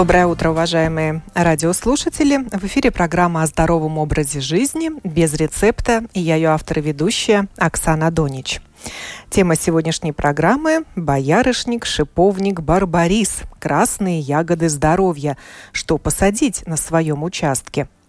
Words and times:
Доброе 0.00 0.26
утро, 0.26 0.48
уважаемые 0.48 1.20
радиослушатели. 1.34 2.38
В 2.38 2.64
эфире 2.64 2.90
программа 2.90 3.42
о 3.42 3.46
здоровом 3.46 3.98
образе 3.98 4.40
жизни 4.40 4.90
без 5.04 5.34
рецепта. 5.34 6.04
И 6.14 6.20
я 6.20 6.36
ее 6.36 6.48
автор 6.48 6.78
и 6.78 6.80
ведущая 6.80 7.48
Оксана 7.58 8.10
Донич. 8.10 8.62
Тема 9.28 9.56
сегодняшней 9.56 10.12
программы– 10.12 10.84
боярышник, 10.96 11.84
шиповник, 11.84 12.60
барбарис, 12.60 13.42
красные 13.58 14.20
ягоды 14.20 14.70
здоровья. 14.70 15.36
Что 15.70 15.98
посадить 15.98 16.66
на 16.66 16.78
своем 16.78 17.22
участке– 17.22 17.86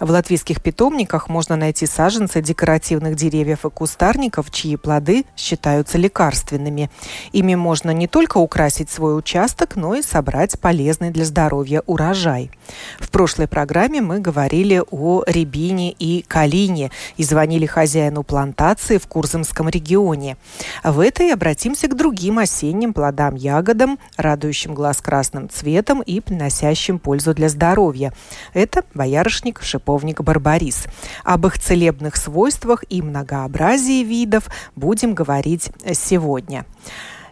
в 0.00 0.10
латвийских 0.10 0.62
питомниках 0.62 1.28
можно 1.28 1.56
найти 1.56 1.86
саженцы 1.86 2.40
декоративных 2.40 3.16
деревьев 3.16 3.64
и 3.64 3.70
кустарников, 3.70 4.50
чьи 4.50 4.76
плоды 4.76 5.24
считаются 5.36 5.98
лекарственными. 5.98 6.90
Ими 7.32 7.54
можно 7.54 7.90
не 7.90 8.06
только 8.06 8.38
украсить 8.38 8.90
свой 8.90 9.18
участок, 9.18 9.76
но 9.76 9.94
и 9.94 10.02
собрать 10.02 10.58
полезный 10.60 11.10
для 11.10 11.24
здоровья 11.24 11.82
урожай. 11.86 12.50
В 12.98 13.10
прошлой 13.10 13.48
программе 13.48 14.00
мы 14.00 14.20
говорили 14.20 14.82
о 14.90 15.22
рябине 15.26 15.92
и 15.92 16.24
калине 16.26 16.90
и 17.16 17.24
звонили 17.24 17.66
хозяину 17.66 18.22
плантации 18.22 18.98
в 18.98 19.06
Курзамском 19.06 19.68
регионе. 19.68 20.36
В 20.84 21.00
этой 21.00 21.32
обратимся 21.32 21.88
к 21.88 21.96
другим 21.96 22.38
осенним 22.38 22.92
плодам-ягодам, 22.92 23.98
радующим 24.16 24.74
глаз 24.74 25.00
красным 25.00 25.48
цветом 25.48 26.02
и 26.02 26.20
приносящим 26.20 26.98
пользу 26.98 27.34
для 27.34 27.48
здоровья. 27.48 28.12
Это 28.54 28.84
боярышник, 28.94 29.57
шиповник, 29.62 30.20
барбарис. 30.20 30.86
Об 31.24 31.46
их 31.46 31.58
целебных 31.58 32.16
свойствах 32.16 32.84
и 32.88 33.02
многообразии 33.02 34.02
видов 34.02 34.48
будем 34.76 35.14
говорить 35.14 35.70
сегодня. 35.92 36.66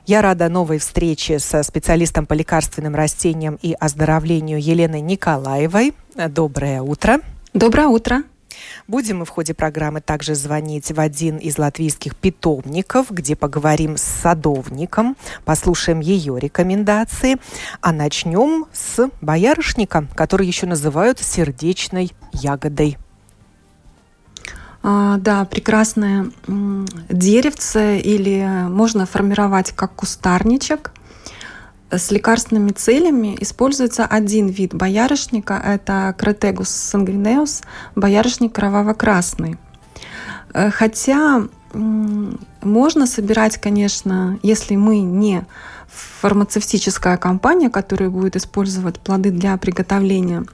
Я 0.07 0.23
рада 0.23 0.49
новой 0.49 0.79
встрече 0.79 1.41
со 1.41 1.63
специалистом 1.65 2.27
по 2.27 2.35
лекарственным 2.35 2.95
растениям 2.95 3.59
и 3.61 3.73
оздоровлению 3.73 4.63
Еленой 4.63 5.01
Николаевой. 5.01 5.95
Доброе 6.15 6.81
утро. 6.81 7.21
Доброе 7.53 7.89
утро. 7.89 8.23
Будем 8.87 9.19
мы 9.19 9.25
в 9.25 9.31
ходе 9.31 9.55
программы 9.55 10.01
также 10.01 10.35
звонить 10.35 10.93
в 10.93 11.01
один 11.01 11.39
из 11.39 11.59
латвийских 11.59 12.17
питомников, 12.17 13.11
где 13.11 13.37
поговорим 13.37 13.97
с 13.97 14.03
садовником, 14.03 15.17
послушаем 15.45 16.01
ее 16.01 16.39
рекомендации. 16.39 17.37
А 17.81 17.93
начнем 17.93 18.67
с 18.73 19.09
боярышника, 19.21 20.07
который 20.15 20.47
еще 20.47 20.67
называют 20.67 21.21
сердечной 21.21 22.13
ягодой. 22.33 22.99
А, 24.83 25.17
да, 25.19 25.45
прекрасное 25.45 26.31
деревце 26.47 27.99
или 27.99 28.69
можно 28.69 29.07
формировать 29.07 29.73
как 29.73 29.95
кустарничек– 29.95 30.93
с 31.91 32.11
лекарственными 32.11 32.71
целями 32.71 33.37
используется 33.41 34.05
один 34.05 34.49
вид 34.49 34.75
боярышника, 34.75 35.55
это 35.55 36.15
Кретегус 36.19 36.69
сангвинеус, 36.69 37.63
боярышник 37.95 38.53
кроваво-красный. 38.53 39.57
Э, 40.53 40.71
хотя 40.71 41.43
можно 41.75 43.07
собирать, 43.07 43.59
конечно, 43.59 44.39
если 44.43 44.77
мы 44.77 45.01
не 45.01 45.45
фармацевтическая 46.21 47.17
компания, 47.17 47.71
которая 47.71 48.11
будет 48.11 48.37
использовать 48.37 48.99
плоды 48.99 49.31
для 49.31 49.57
приготовления 49.57 50.45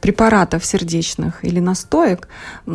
препаратов 0.00 0.64
сердечных 0.64 1.44
или 1.44 1.60
настоек, 1.60 2.28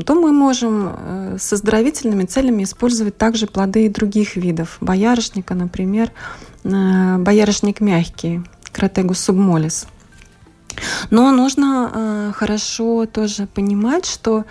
то 0.05 0.15
мы 0.15 0.31
можем 0.31 0.91
э, 0.93 1.37
с 1.39 1.53
оздоровительными 1.53 2.25
целями 2.25 2.63
использовать 2.63 3.17
также 3.17 3.47
плоды 3.47 3.85
и 3.85 3.89
других 3.89 4.35
видов. 4.35 4.77
Боярышника, 4.81 5.53
например, 5.53 6.11
боярышник 6.63 7.81
мягкий, 7.81 8.41
Кратегус 8.71 9.19
субмолис. 9.19 9.87
Но 11.09 11.31
нужно 11.31 11.91
э, 11.93 12.31
хорошо 12.33 13.05
тоже 13.05 13.45
понимать, 13.47 14.05
что 14.05 14.45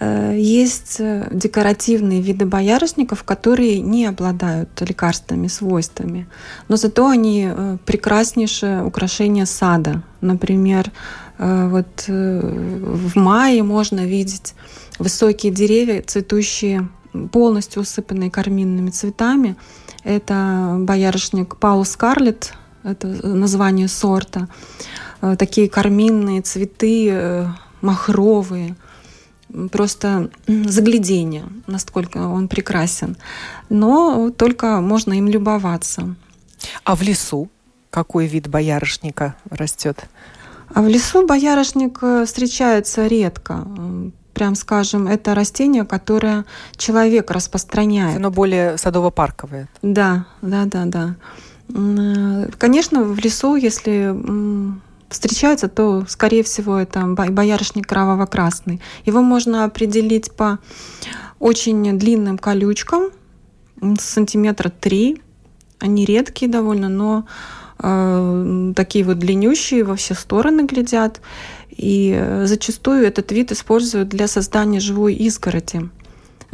э, 0.00 0.34
есть 0.38 1.00
декоративные 1.30 2.22
виды 2.22 2.46
боярышников, 2.46 3.24
которые 3.24 3.80
не 3.80 4.06
обладают 4.06 4.70
лекарственными 4.80 5.48
свойствами, 5.48 6.26
но 6.68 6.76
зато 6.76 7.06
они 7.08 7.50
прекраснейшее 7.84 8.84
украшение 8.84 9.46
сада. 9.46 10.02
Например, 10.20 10.90
вот 11.38 12.04
в 12.06 13.16
мае 13.16 13.62
можно 13.62 14.06
видеть 14.06 14.54
высокие 14.98 15.52
деревья, 15.52 16.02
цветущие, 16.02 16.88
полностью 17.32 17.82
усыпанные 17.82 18.30
карминными 18.30 18.90
цветами, 18.90 19.56
это 20.02 20.76
боярышник 20.78 21.56
Паул 21.56 21.84
Скарлетт, 21.84 22.54
это 22.82 23.06
название 23.26 23.88
сорта. 23.88 24.48
Э, 25.20 25.36
такие 25.36 25.68
карминные 25.68 26.42
цветы, 26.42 27.08
э, 27.10 27.46
махровые. 27.80 28.76
Просто 29.70 30.30
заглядение, 30.46 31.44
насколько 31.66 32.18
он 32.18 32.48
прекрасен. 32.48 33.16
Но 33.68 34.30
только 34.36 34.80
можно 34.80 35.12
им 35.12 35.28
любоваться. 35.28 36.16
А 36.82 36.96
в 36.96 37.02
лесу 37.02 37.48
какой 37.90 38.26
вид 38.26 38.48
боярышника 38.48 39.36
растет? 39.50 40.06
А 40.74 40.82
в 40.82 40.88
лесу 40.88 41.26
боярышник 41.26 41.98
э, 42.02 42.24
встречается 42.26 43.06
редко 43.06 43.66
прям 44.34 44.54
скажем, 44.54 45.06
это 45.06 45.34
растение, 45.34 45.84
которое 45.84 46.44
человек 46.76 47.30
распространяет. 47.30 48.16
Оно 48.16 48.30
более 48.30 48.76
садово-парковое. 48.76 49.68
Да, 49.82 50.26
да, 50.42 50.64
да, 50.66 50.84
да. 50.84 51.16
Конечно, 52.58 53.04
в 53.04 53.18
лесу, 53.18 53.56
если 53.56 54.14
встречается, 55.08 55.68
то, 55.68 56.04
скорее 56.08 56.42
всего, 56.42 56.76
это 56.76 57.06
боярышник 57.06 57.86
кроваво-красный. 57.86 58.80
Его 59.06 59.22
можно 59.22 59.64
определить 59.64 60.32
по 60.32 60.58
очень 61.38 61.98
длинным 61.98 62.36
колючкам, 62.38 63.10
сантиметра 63.98 64.70
три. 64.70 65.22
Они 65.78 66.04
редкие 66.04 66.50
довольно, 66.50 66.88
но 66.88 67.26
э, 67.78 68.72
такие 68.74 69.04
вот 69.04 69.18
длиннющие 69.18 69.84
во 69.84 69.96
все 69.96 70.14
стороны 70.14 70.62
глядят. 70.62 71.20
И 71.76 72.14
э, 72.16 72.46
зачастую 72.46 73.04
этот 73.04 73.32
вид 73.32 73.52
используют 73.52 74.08
для 74.08 74.28
создания 74.28 74.80
живой 74.80 75.14
изгороди 75.14 75.90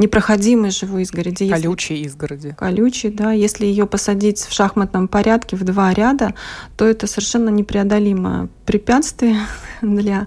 непроходимой 0.00 0.70
живой 0.70 1.02
изгороди. 1.02 1.48
Колючей 1.48 1.94
если... 1.94 2.08
изгороди. 2.08 2.54
Колючей, 2.58 3.10
да. 3.10 3.32
Если 3.32 3.66
ее 3.66 3.86
посадить 3.86 4.38
в 4.40 4.52
шахматном 4.52 5.08
порядке 5.08 5.56
в 5.56 5.64
два 5.64 5.92
ряда, 5.92 6.34
то 6.76 6.86
это 6.86 7.06
совершенно 7.06 7.50
непреодолимое 7.50 8.48
препятствие 8.64 9.36
для 9.82 10.26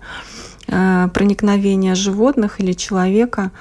э, 0.67 1.09
проникновения 1.13 1.95
животных 1.95 2.61
или 2.61 2.73
человека. 2.73 3.51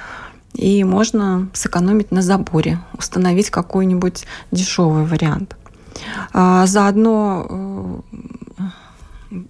И 0.52 0.84
можно 0.84 1.48
сэкономить 1.54 2.10
на 2.10 2.20
заборе, 2.20 2.78
установить 2.98 3.48
какой-нибудь 3.48 4.26
дешевый 4.50 5.06
вариант. 5.06 5.56
А 6.34 6.66
заодно 6.66 8.04
э, 8.58 8.62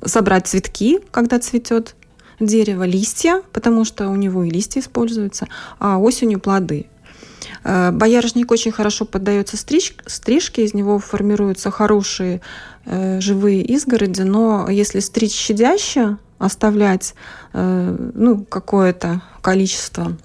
собрать 0.04 0.46
цветки, 0.46 1.00
когда 1.10 1.38
цветет 1.38 1.94
дерево, 2.40 2.84
листья, 2.84 3.42
потому 3.52 3.84
что 3.84 4.08
у 4.08 4.16
него 4.16 4.44
и 4.44 4.50
листья 4.50 4.80
используются, 4.80 5.48
а 5.78 5.98
осенью 5.98 6.40
плоды. 6.40 6.86
Э, 7.64 7.90
боярышник 7.92 8.50
очень 8.50 8.72
хорошо 8.72 9.04
поддается 9.04 9.56
стриж, 9.56 9.94
стрижке, 10.06 10.64
из 10.64 10.74
него 10.74 10.98
формируются 10.98 11.70
хорошие 11.70 12.40
э, 12.84 13.20
живые 13.20 13.62
изгороди, 13.62 14.22
но 14.22 14.68
если 14.68 15.00
стричь 15.00 15.34
щадяще, 15.34 16.18
оставлять 16.38 17.14
э, 17.52 18.10
ну, 18.14 18.44
какое-то 18.44 19.22
количество, 19.40 20.16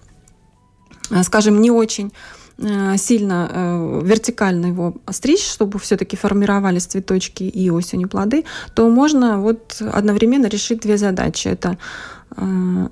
э, 1.12 1.24
скажем, 1.24 1.62
не 1.62 1.70
очень 1.70 2.12
сильно 2.60 3.50
э, 3.52 4.02
вертикально 4.04 4.68
его 4.68 4.96
стричь, 5.12 5.44
чтобы 5.44 5.78
все-таки 5.78 6.18
формировались 6.18 6.86
цветочки 6.86 7.44
и 7.44 7.70
осенью 7.70 8.10
плоды, 8.10 8.46
то 8.74 8.90
можно 8.90 9.40
вот 9.40 9.80
одновременно 9.80 10.48
решить 10.48 10.82
две 10.82 10.98
задачи. 10.98 11.50
Это 11.50 11.78
э, 12.32 12.42
а, 12.42 12.90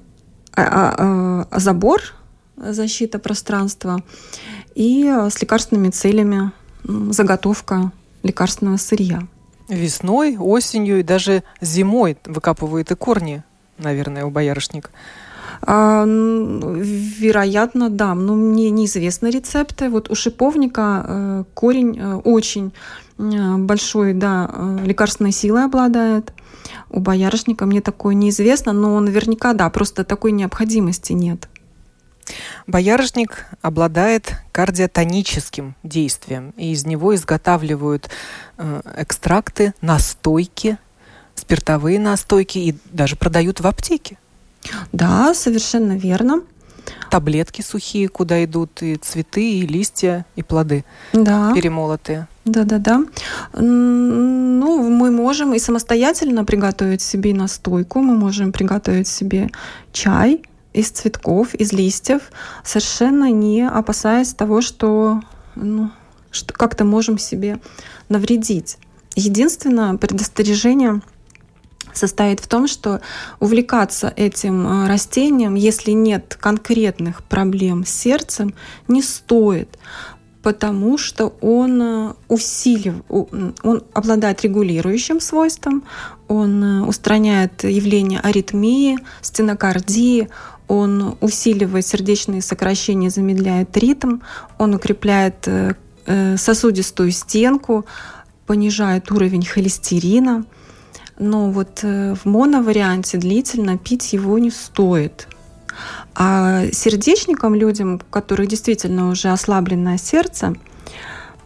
а, 0.55 1.47
а, 1.49 1.59
забор, 1.59 2.01
защита 2.57 3.19
пространства 3.19 4.01
и 4.75 5.05
с 5.05 5.41
лекарственными 5.41 5.89
целями 5.89 6.51
заготовка 6.83 7.91
лекарственного 8.23 8.77
сырья. 8.77 9.23
Весной, 9.67 10.37
осенью 10.37 10.99
и 10.99 11.03
даже 11.03 11.43
зимой 11.59 12.17
выкапывают 12.25 12.91
и 12.91 12.95
корни, 12.95 13.43
наверное, 13.77 14.25
у 14.25 14.29
боярышника. 14.29 14.91
А, 15.67 16.05
вероятно, 16.05 17.89
да. 17.89 18.13
Но 18.13 18.35
мне 18.35 18.69
неизвестны 18.69 19.27
рецепты. 19.27 19.89
Вот 19.89 20.09
у 20.09 20.15
шиповника 20.15 21.05
э, 21.07 21.43
корень 21.53 21.97
э, 21.99 22.15
очень 22.15 22.71
э, 23.17 23.57
большой, 23.57 24.13
да, 24.13 24.79
лекарственной 24.83 25.31
силой 25.31 25.65
обладает. 25.65 26.33
У 26.89 26.99
боярышника 26.99 27.65
мне 27.65 27.81
такое 27.81 28.13
неизвестно, 28.13 28.73
но 28.73 28.99
наверняка, 28.99 29.53
да, 29.53 29.69
просто 29.69 30.03
такой 30.03 30.31
необходимости 30.31 31.13
нет. 31.13 31.49
Боярышник 32.65 33.45
обладает 33.61 34.33
кардиотоническим 34.51 35.75
действием, 35.83 36.55
и 36.57 36.71
из 36.71 36.83
него 36.85 37.13
изготавливают 37.13 38.09
экстракты, 38.97 39.75
настойки, 39.81 40.79
спиртовые 41.35 41.99
настойки 41.99 42.57
и 42.57 42.75
даже 42.91 43.15
продают 43.15 43.59
в 43.59 43.67
аптеке. 43.67 44.17
Да, 44.91 45.33
совершенно 45.33 45.97
верно. 45.97 46.41
Таблетки 47.09 47.61
сухие, 47.61 48.07
куда 48.09 48.43
идут 48.43 48.81
и 48.81 48.95
цветы, 48.95 49.59
и 49.59 49.67
листья, 49.67 50.25
и 50.35 50.43
плоды 50.43 50.85
да. 51.13 51.53
перемолотые. 51.53 52.27
Да, 52.45 52.63
да, 52.63 52.77
да. 52.77 53.03
Ну, 53.53 54.89
мы 54.89 55.11
можем 55.11 55.53
и 55.53 55.59
самостоятельно 55.59 56.45
приготовить 56.45 57.01
себе 57.01 57.33
настойку, 57.33 58.01
мы 58.01 58.15
можем 58.15 58.51
приготовить 58.51 59.07
себе 59.07 59.49
чай 59.91 60.43
из 60.73 60.89
цветков, 60.89 61.53
из 61.55 61.71
листьев, 61.71 62.21
совершенно 62.63 63.31
не 63.31 63.67
опасаясь 63.67 64.33
того, 64.33 64.61
что, 64.61 65.21
ну, 65.55 65.89
что 66.31 66.53
как-то 66.53 66.85
можем 66.85 67.17
себе 67.17 67.59
навредить. 68.09 68.77
Единственное 69.15 69.95
предостережение– 69.95 71.01
состоит 71.97 72.39
в 72.39 72.47
том, 72.47 72.67
что 72.67 73.01
увлекаться 73.39 74.13
этим 74.15 74.67
э, 74.67 74.87
растением, 74.87 75.55
если 75.55 75.91
нет 75.91 76.37
конкретных 76.39 77.23
проблем 77.23 77.85
с 77.85 77.89
сердцем, 77.89 78.53
не 78.87 79.01
стоит 79.01 79.77
потому 80.41 80.99
что 80.99 81.33
он 81.41 81.81
э, 81.81 82.13
усилив, 82.27 83.01
он 83.09 83.83
обладает 83.93 84.43
регулирующим 84.43 85.19
свойством, 85.19 85.83
он 86.27 86.63
э, 86.63 86.85
устраняет 86.85 87.63
явление 87.63 88.19
аритмии, 88.19 88.99
стенокардии, 89.21 90.29
он 90.67 91.17
усиливает 91.19 91.87
сердечные 91.87 92.43
сокращения, 92.43 93.09
замедляет 93.09 93.75
ритм, 93.75 94.19
он 94.59 94.75
укрепляет 94.75 95.47
сосудистую 96.37 97.11
стенку, 97.11 97.85
понижает 98.45 99.11
уровень 99.11 99.45
холестерина. 99.45 100.45
Но 101.17 101.49
вот 101.49 101.79
э, 101.83 102.15
в 102.15 102.25
моноварианте 102.25 103.17
длительно 103.17 103.77
пить 103.77 104.13
его 104.13 104.37
не 104.37 104.51
стоит. 104.51 105.27
А 106.13 106.65
сердечникам, 106.71 107.55
людям, 107.55 107.95
у 107.95 107.99
которых 107.99 108.47
действительно 108.47 109.09
уже 109.09 109.29
ослабленное 109.29 109.97
сердце, 109.97 110.55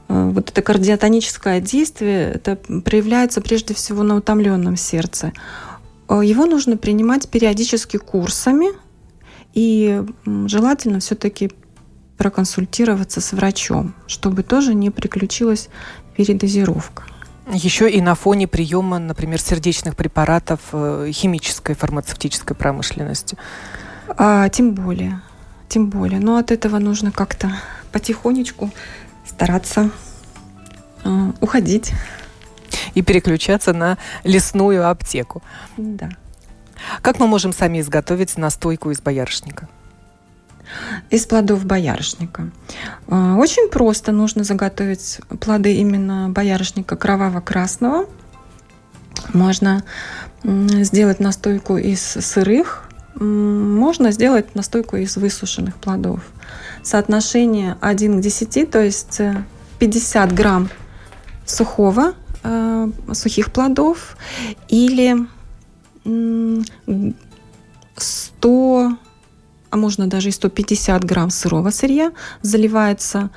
э, 0.07 0.29
вот 0.33 0.49
это 0.49 0.61
кардиотоническое 0.61 1.61
действие, 1.61 2.31
это 2.33 2.55
проявляется 2.55 3.41
прежде 3.41 3.73
всего 3.73 4.03
на 4.03 4.15
утомленном 4.15 4.75
сердце. 4.75 5.33
Э, 6.07 6.21
его 6.23 6.45
нужно 6.45 6.77
принимать 6.77 7.29
периодически 7.29 7.97
курсами, 7.97 8.69
и 9.53 10.03
желательно 10.25 10.99
все-таки 10.99 11.51
проконсультироваться 12.17 13.21
с 13.21 13.31
врачом, 13.31 13.95
чтобы 14.07 14.43
тоже 14.43 14.73
не 14.73 14.89
приключилась 14.89 15.69
передозировка. 16.15 17.03
Еще 17.51 17.89
и 17.89 17.99
на 17.99 18.13
фоне 18.13 18.47
приема, 18.47 18.99
например, 18.99 19.41
сердечных 19.41 19.95
препаратов 19.95 20.59
э, 20.71 21.09
химической 21.11 21.73
фармацевтической 21.73 22.55
промышленности. 22.55 23.37
А, 24.07 24.49
тем 24.49 24.73
более, 24.75 25.21
тем 25.67 25.89
более. 25.89 26.19
Но 26.19 26.37
от 26.37 26.51
этого 26.51 26.77
нужно 26.77 27.11
как-то 27.11 27.51
потихонечку 27.91 28.69
стараться 29.25 29.89
э, 31.03 31.31
уходить. 31.41 31.91
И 32.93 33.01
переключаться 33.01 33.73
на 33.73 33.97
лесную 34.23 34.87
аптеку. 34.87 35.41
Да. 35.77 36.09
Как 37.01 37.19
мы 37.19 37.27
можем 37.27 37.51
сами 37.51 37.79
изготовить 37.79 38.37
настойку 38.37 38.91
из 38.91 39.01
боярышника? 39.01 39.67
Из 41.09 41.25
плодов 41.25 41.65
боярышника. 41.65 42.49
А, 43.07 43.35
очень 43.35 43.69
просто 43.69 44.11
нужно 44.11 44.43
заготовить 44.43 45.19
плоды 45.39 45.75
именно 45.75 46.29
боярышника 46.29 46.95
кроваво-красного. 46.95 48.05
Можно 49.33 49.83
сделать 50.43 51.19
настойку 51.19 51.77
из 51.77 52.01
сырых, 52.01 52.89
можно 53.15 54.11
сделать 54.11 54.55
настойку 54.55 54.95
из 54.95 55.17
высушенных 55.17 55.75
плодов. 55.75 56.21
Соотношение 56.83 57.77
1 57.81 58.19
к 58.19 58.21
10, 58.21 58.71
то 58.71 58.81
есть 58.81 59.19
50 59.79 60.33
грамм 60.33 60.69
сухого, 61.45 62.13
э, 62.43 62.89
сухих 63.13 63.51
плодов 63.51 64.15
или 64.69 65.27
100 67.97 68.97
а 69.69 69.77
можно 69.77 70.07
даже 70.07 70.29
и 70.29 70.31
150 70.31 71.03
грамм 71.03 71.29
сырого 71.29 71.69
сырья, 71.69 72.11
заливается 72.41 73.29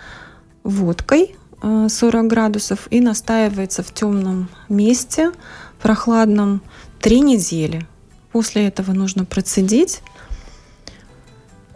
водкой 0.62 1.36
40 1.62 2.24
э, 2.24 2.26
градусов 2.26 2.88
и 2.90 3.00
настаивается 3.00 3.82
в 3.82 3.92
темном 3.92 4.48
месте, 4.68 5.32
прохладном, 5.80 6.62
3 7.00 7.20
недели. 7.20 7.86
После 8.32 8.66
этого 8.66 8.92
нужно 8.92 9.24
процедить, 9.24 10.02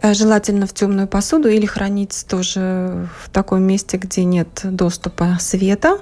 э, 0.01 0.13
желательно 0.13 0.67
в 0.67 0.73
темную 0.73 1.07
посуду 1.07 1.49
или 1.49 1.65
хранить 1.65 2.25
тоже 2.27 3.07
в 3.23 3.29
таком 3.29 3.63
месте, 3.63 3.97
где 3.97 4.23
нет 4.23 4.61
доступа 4.63 5.37
света, 5.39 5.99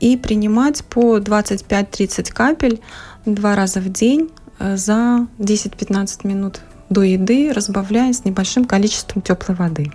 и 0.00 0.16
принимать 0.16 0.84
по 0.84 1.18
25-30 1.18 2.32
капель 2.32 2.80
два 3.24 3.54
раза 3.54 3.80
в 3.80 3.88
день 3.88 4.30
э, 4.58 4.76
за 4.76 5.26
10-15 5.38 6.26
минут 6.26 6.60
до 6.92 7.02
еды, 7.02 7.52
разбавляя 7.52 8.12
с 8.12 8.24
небольшим 8.24 8.64
количеством 8.64 9.22
теплой 9.22 9.56
воды. 9.56 9.92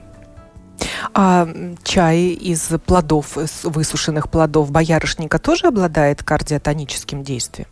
А 1.14 1.48
чай 1.84 2.20
из 2.30 2.70
плодов, 2.86 3.38
из 3.38 3.64
высушенных 3.64 4.30
плодов 4.30 4.72
боярышника 4.72 5.40
тоже 5.40 5.68
обладает 5.68 6.24
кардиотоническим 6.24 7.24
действием? 7.24 7.68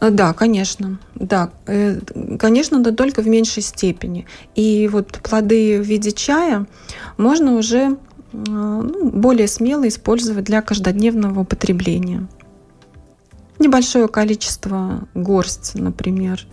Э, 0.00 0.10
да, 0.10 0.32
конечно. 0.32 0.98
Да, 1.14 1.50
э, 1.66 2.00
конечно, 2.38 2.78
но 2.78 2.90
только 2.92 3.22
в 3.22 3.28
меньшей 3.28 3.62
степени. 3.62 4.26
И 4.54 4.88
вот 4.92 5.20
плоды 5.22 5.80
в 5.80 5.84
виде 5.84 6.12
чая 6.12 6.66
можно 7.16 7.54
уже 7.54 7.96
ну, 8.32 9.10
более 9.10 9.48
смело 9.48 9.86
использовать 9.86 10.44
для 10.44 10.60
каждодневного 10.60 11.40
употребления. 11.40 12.26
Небольшое 13.58 14.08
количество 14.08 15.06
горсть, 15.14 15.74
например, 15.74 16.44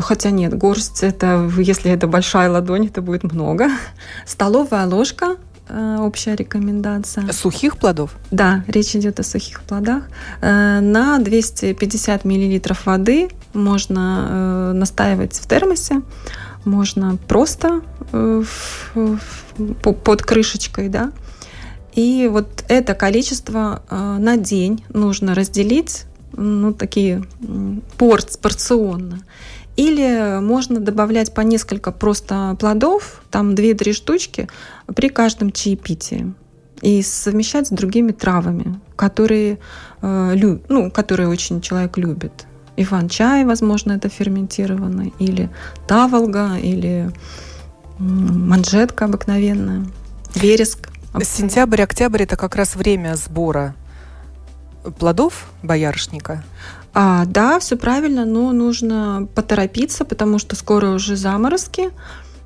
хотя 0.00 0.30
нет, 0.30 0.56
горсть 0.56 1.02
это, 1.02 1.50
если 1.58 1.90
это 1.90 2.06
большая 2.06 2.50
ладонь, 2.50 2.86
это 2.86 3.02
будет 3.02 3.22
много. 3.22 3.68
Столовая 4.26 4.86
ложка 4.86 5.36
э, 5.68 5.96
общая 6.00 6.34
рекомендация. 6.34 7.30
Сухих 7.32 7.76
плодов? 7.76 8.16
Да, 8.30 8.64
речь 8.66 8.96
идет 8.96 9.20
о 9.20 9.22
сухих 9.22 9.62
плодах. 9.62 10.04
Э, 10.40 10.80
на 10.80 11.18
250 11.18 12.24
миллилитров 12.24 12.86
воды 12.86 13.28
можно 13.54 14.26
э, 14.28 14.72
настаивать 14.72 15.34
в 15.34 15.46
термосе, 15.46 16.02
можно 16.64 17.16
просто 17.28 17.82
под 19.82 20.22
крышечкой, 20.22 20.88
да. 20.88 21.12
И 21.94 22.28
вот 22.30 22.64
это 22.68 22.94
количество 22.94 23.82
на 23.90 24.36
день 24.36 24.84
нужно 24.88 25.34
разделить, 25.34 26.04
ну, 26.32 26.72
такие 26.72 27.24
порц, 27.96 28.36
порционно. 28.36 29.22
Или 29.78 30.40
можно 30.40 30.80
добавлять 30.80 31.32
по 31.32 31.42
несколько 31.42 31.92
просто 31.92 32.56
плодов, 32.58 33.22
там 33.30 33.54
2-3 33.54 33.92
штучки 33.92 34.48
при 34.92 35.08
каждом 35.08 35.52
чаепитии 35.52 36.34
и 36.82 37.00
совмещать 37.00 37.68
с 37.68 37.70
другими 37.70 38.10
травами, 38.10 38.80
которые, 38.96 39.60
э, 40.02 40.32
люб, 40.34 40.64
ну, 40.68 40.90
которые 40.90 41.28
очень 41.28 41.60
человек 41.60 41.96
любит. 41.96 42.46
Иван-чай, 42.76 43.44
возможно, 43.44 43.92
это 43.92 44.08
ферментированный, 44.08 45.14
или 45.20 45.48
таволга, 45.86 46.56
или 46.56 47.12
манжетка 48.00 49.04
обыкновенная, 49.04 49.86
вереск. 50.34 50.88
Сентябрь-октябрь– 51.22 52.22
это 52.24 52.36
как 52.36 52.56
раз 52.56 52.74
время 52.74 53.14
сбора 53.14 53.76
плодов 54.98 55.48
боярышника? 55.62 56.42
А, 56.94 57.24
да, 57.26 57.58
все 57.58 57.76
правильно, 57.76 58.24
но 58.24 58.52
нужно 58.52 59.28
поторопиться, 59.34 60.04
потому 60.04 60.38
что 60.38 60.56
скоро 60.56 60.90
уже 60.90 61.16
заморозки. 61.16 61.90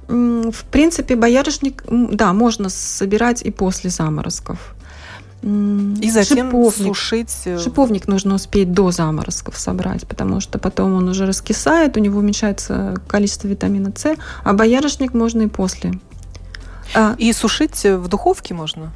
В 0.09 0.65
принципе, 0.71 1.17
боярышник, 1.17 1.85
да, 1.89 2.33
можно 2.33 2.69
собирать 2.69 3.43
и 3.43 3.51
после 3.51 3.91
заморозков. 3.91 4.75
и 5.43 6.11
затем 6.11 6.49
шиповник. 6.49 6.75
сушить. 6.75 7.35
Э, 7.47 7.59
шиповник 7.59 8.07
нужно 8.09 8.35
успеть 8.35 8.73
до 8.73 8.91
заморозков 8.91 9.59
собрать, 9.59 10.07
потому 10.07 10.41
что 10.41 10.59
потом 10.59 10.95
он 10.95 11.09
уже 11.09 11.27
раскисает, 11.27 11.97
у 11.97 12.01
него 12.01 12.19
уменьшается 12.19 12.95
количество 13.09 13.49
витамина 13.49 13.93
С, 13.97 14.15
а 14.45 14.53
боярышник 14.53 15.15
можно 15.15 15.43
и 15.43 15.47
после. 15.47 15.95
А, 16.95 17.15
и 17.19 17.33
сушить 17.33 17.85
в 17.85 18.09
духовке 18.09 18.55
можно? 18.55 18.93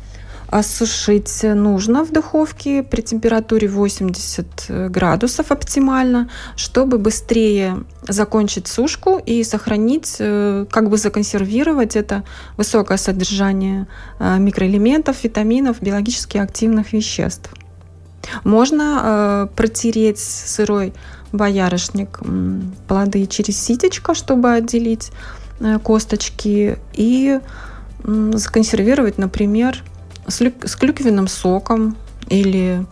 Осушить 0.49 1.43
нужно 1.43 2.05
в 2.05 2.13
духовке 2.13 2.85
при 2.85 3.01
температуре 3.01 3.67
80 3.67 4.91
градусов 4.91 5.51
оптимально, 5.51 6.31
чтобы 6.55 6.99
быстрее 6.99 7.85
закончить 8.07 8.69
сушку 8.69 9.19
и 9.19 9.43
сохранить, 9.43 10.17
э, 10.21 10.67
как 10.71 10.89
бы 10.89 10.99
законсервировать 10.99 11.97
это 11.97 12.23
высокое 12.57 12.97
содержание 12.97 13.89
э, 14.21 14.39
микроэлементов, 14.39 15.25
витаминов, 15.25 15.83
биологически 15.83 16.39
активных 16.39 16.93
веществ. 16.93 17.51
Можно 18.45 19.01
э, 19.03 19.57
протереть 19.57 20.21
сырой 20.21 20.93
боярышник 21.33 22.21
плоды 22.87 23.27
через 23.27 23.61
ситечко, 23.61 24.15
чтобы 24.15 24.53
отделить 24.53 25.11
косточки 25.83 26.79
и 26.93 27.41
законсервировать, 28.05 29.19
например, 29.19 29.83
с, 30.27 30.41
с 30.41 30.77
клюквенным 30.77 31.29
соком 31.29 31.97
или 32.29 32.87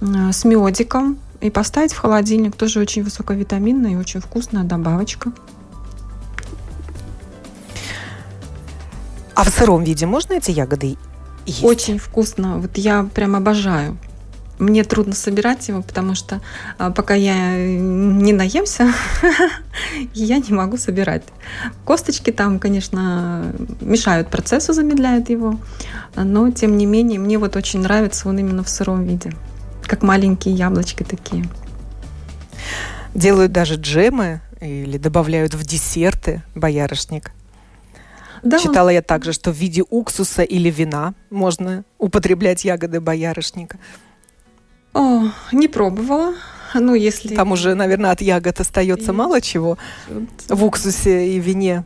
э, 0.00 0.32
с 0.32 0.44
медиком 0.44 1.18
и 1.40 1.50
поставить 1.50 1.92
в 1.92 1.98
холодильник. 1.98 2.56
Тоже 2.56 2.80
очень 2.80 3.02
высоковитаминная 3.02 3.92
и 3.92 3.96
очень 3.96 4.20
вкусная 4.20 4.64
добавочка. 4.64 5.32
А 9.34 9.44
в 9.44 9.48
сыром 9.50 9.84
виде 9.84 10.04
можно 10.06 10.34
эти 10.34 10.50
ягоды 10.50 10.96
есть? 11.46 11.62
Очень 11.62 11.98
вкусно. 11.98 12.58
Вот 12.58 12.76
я 12.76 13.08
прям 13.14 13.36
обожаю. 13.36 13.96
Мне 14.58 14.82
трудно 14.82 15.14
собирать 15.14 15.68
его, 15.68 15.82
потому 15.82 16.14
что 16.14 16.40
а, 16.78 16.90
пока 16.90 17.14
я 17.14 17.56
не 17.56 18.32
наемся, 18.32 18.92
я 20.14 20.38
не 20.38 20.52
могу 20.52 20.76
собирать. 20.76 21.22
Косточки 21.84 22.32
там, 22.32 22.58
конечно, 22.58 23.54
мешают 23.80 24.28
процессу, 24.28 24.72
замедляют 24.72 25.30
его, 25.30 25.58
но 26.16 26.50
тем 26.50 26.76
не 26.76 26.86
менее 26.86 27.20
мне 27.20 27.38
вот 27.38 27.54
очень 27.54 27.80
нравится 27.80 28.28
он 28.28 28.38
именно 28.38 28.64
в 28.64 28.68
сыром 28.68 29.04
виде, 29.04 29.32
как 29.82 30.02
маленькие 30.02 30.54
яблочки 30.54 31.04
такие. 31.04 31.44
Делают 33.14 33.52
даже 33.52 33.76
джемы 33.76 34.40
или 34.60 34.98
добавляют 34.98 35.54
в 35.54 35.64
десерты 35.64 36.42
боярышник. 36.54 37.30
Да. 38.42 38.58
Читала 38.58 38.88
я 38.90 39.02
также, 39.02 39.32
что 39.32 39.50
в 39.50 39.56
виде 39.56 39.82
уксуса 39.88 40.42
или 40.42 40.70
вина 40.70 41.14
можно 41.30 41.84
употреблять 41.98 42.64
ягоды 42.64 43.00
боярышника. 43.00 43.78
О, 44.98 45.30
не 45.52 45.68
пробовала. 45.68 46.34
Ну, 46.74 46.94
если... 46.94 47.36
Там 47.36 47.52
уже, 47.52 47.74
наверное, 47.74 48.10
от 48.10 48.20
ягод 48.20 48.58
остается 48.58 49.12
и... 49.12 49.14
мало 49.14 49.40
чего 49.40 49.78
в 50.48 50.64
уксусе 50.64 51.28
и 51.28 51.38
вине. 51.38 51.84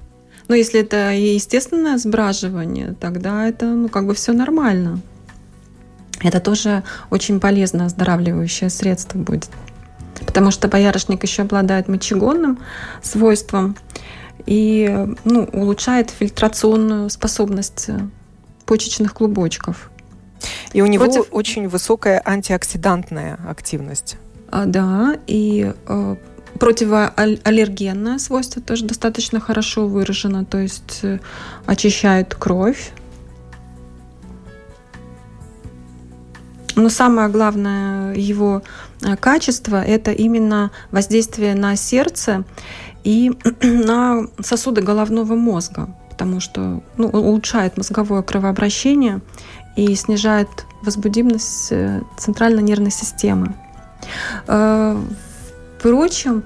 Но 0.49 0.55
если 0.55 0.81
это 0.81 1.13
естественное 1.13 1.99
сбраживание, 1.99 2.95
тогда 2.99 3.47
это, 3.47 3.67
ну, 3.67 3.91
как 3.91 4.07
бы 4.07 4.15
все 4.15 4.33
нормально. 4.33 4.99
Это 6.23 6.41
тоже 6.41 6.85
очень 7.11 7.39
полезное 7.39 7.87
оздоравливающее 7.87 8.71
средство 8.71 9.19
будет. 9.19 9.51
Потому 10.25 10.51
что 10.51 10.69
боярышник 10.69 11.23
еще 11.23 11.43
обладает 11.43 11.89
мочегонным 11.89 12.61
свойством 13.03 13.77
и 14.47 15.07
ну, 15.25 15.45
улучшает 15.53 16.09
фильтрационную 16.09 17.11
способность 17.11 17.91
почечных 18.65 19.13
клубочков. 19.13 19.92
И 20.73 20.83
у 20.83 20.87
него 20.87 21.05
Против... 21.05 21.27
очень 21.31 21.69
высокая 21.69 22.23
антиоксидантная 22.25 23.39
активность. 23.49 24.17
А, 24.51 24.67
да, 24.67 25.17
и 25.27 25.73
э, 25.87 26.17
противоаллергенное 26.59 28.19
свойство 28.19 28.61
тоже 28.61 28.85
достаточно 28.85 29.41
хорошо 29.41 29.87
выражено, 29.87 30.45
то 30.45 30.59
есть 30.59 31.01
э, 31.03 31.19
очищает 31.67 32.35
кровь. 32.35 32.93
Но 36.75 36.89
самое 36.89 37.29
главное 37.29 38.15
его 38.15 38.63
э, 39.03 39.17
качество– 39.17 39.83
это 39.85 40.13
именно 40.13 40.71
воздействие 40.91 41.55
на 41.55 41.77
сердце 41.77 42.45
и 43.05 43.33
на 43.63 44.27
сосуды 44.43 44.83
головного 44.83 45.35
мозга, 45.35 45.95
потому 46.11 46.41
что 46.41 46.83
ну, 46.97 47.09
улучшает 47.09 47.77
мозговое 47.77 48.23
кровообращение 48.23 49.21
и 49.77 49.95
снижает 49.95 50.49
возбудимость 50.83 51.69
э, 51.71 52.03
центральной 52.17 52.63
нервной 52.63 52.91
системы. 52.91 53.55
Э, 54.47 55.01
впрочем, 55.79 56.45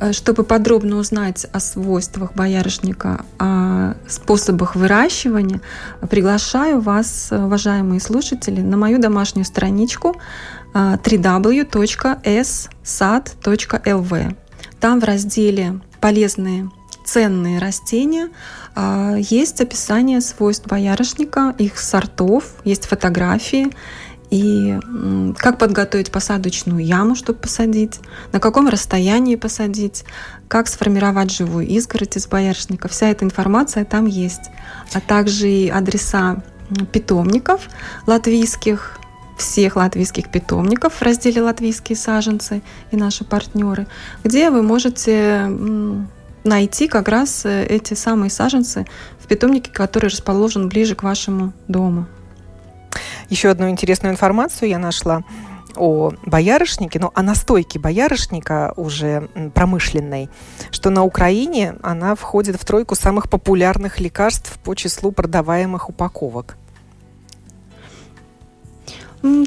э, 0.00 0.12
чтобы 0.12 0.44
подробно 0.44 0.96
узнать 0.96 1.46
о 1.52 1.60
свойствах 1.60 2.34
боярышника, 2.34 3.24
о 3.38 3.94
способах 4.08 4.76
выращивания, 4.76 5.60
приглашаю 6.08 6.80
вас, 6.80 7.28
уважаемые 7.30 8.00
слушатели, 8.00 8.60
на 8.60 8.76
мою 8.76 8.98
домашнюю 8.98 9.44
страничку 9.44 10.16
www.ssad.lv. 10.72 11.76
Там 14.80 15.00
в 15.00 15.04
разделе 15.04 15.80
«Полезные 16.00 16.70
ценные 17.04 17.58
растения 17.58 18.28
а, 18.74 19.16
есть 19.16 19.60
описание 19.60 20.20
свойств 20.20 20.66
боярышника, 20.66 21.54
их 21.58 21.78
сортов, 21.78 22.44
есть 22.64 22.86
фотографии, 22.86 23.70
и 24.30 24.78
как 25.38 25.58
подготовить 25.58 26.12
посадочную 26.12 26.84
яму, 26.84 27.16
чтобы 27.16 27.40
посадить, 27.40 27.98
на 28.32 28.38
каком 28.38 28.68
расстоянии 28.68 29.34
посадить, 29.34 30.04
как 30.48 30.68
сформировать 30.68 31.32
живую 31.32 31.66
изгородь 31.66 32.16
из 32.16 32.28
боярышника. 32.28 32.88
Вся 32.88 33.08
эта 33.08 33.24
информация 33.24 33.84
там 33.84 34.06
есть. 34.06 34.50
А 34.92 35.00
также 35.00 35.48
и 35.48 35.68
адреса 35.68 36.42
питомников 36.92 37.68
латвийских, 38.06 38.98
всех 39.36 39.76
латвийских 39.76 40.30
питомников 40.30 40.94
в 40.94 41.02
разделе 41.02 41.42
«Латвийские 41.42 41.96
саженцы» 41.96 42.62
и 42.92 42.96
наши 42.96 43.24
партнеры, 43.24 43.88
где 44.22 44.50
вы 44.50 44.62
можете 44.62 45.50
найти 46.44 46.88
как 46.88 47.08
раз 47.08 47.44
э, 47.44 47.64
эти 47.66 47.94
самые 47.94 48.30
саженцы 48.30 48.86
в 49.18 49.26
питомнике, 49.26 49.70
который 49.70 50.10
расположен 50.10 50.68
ближе 50.68 50.94
к 50.94 51.02
вашему 51.02 51.52
дому. 51.68 52.06
Еще 53.28 53.48
одну 53.48 53.68
интересную 53.68 54.12
информацию 54.12 54.68
я 54.68 54.78
нашла 54.78 55.22
о 55.76 56.12
боярышнике, 56.26 56.98
ну, 56.98 57.12
о 57.14 57.22
настойке 57.22 57.78
боярышника 57.78 58.72
уже 58.76 59.28
промышленной, 59.54 60.28
что 60.70 60.90
на 60.90 61.04
Украине 61.04 61.76
она 61.82 62.14
входит 62.16 62.60
в 62.60 62.64
тройку 62.64 62.94
самых 62.94 63.30
популярных 63.30 64.00
лекарств 64.00 64.58
по 64.64 64.74
числу 64.74 65.12
продаваемых 65.12 65.88
упаковок. 65.88 66.56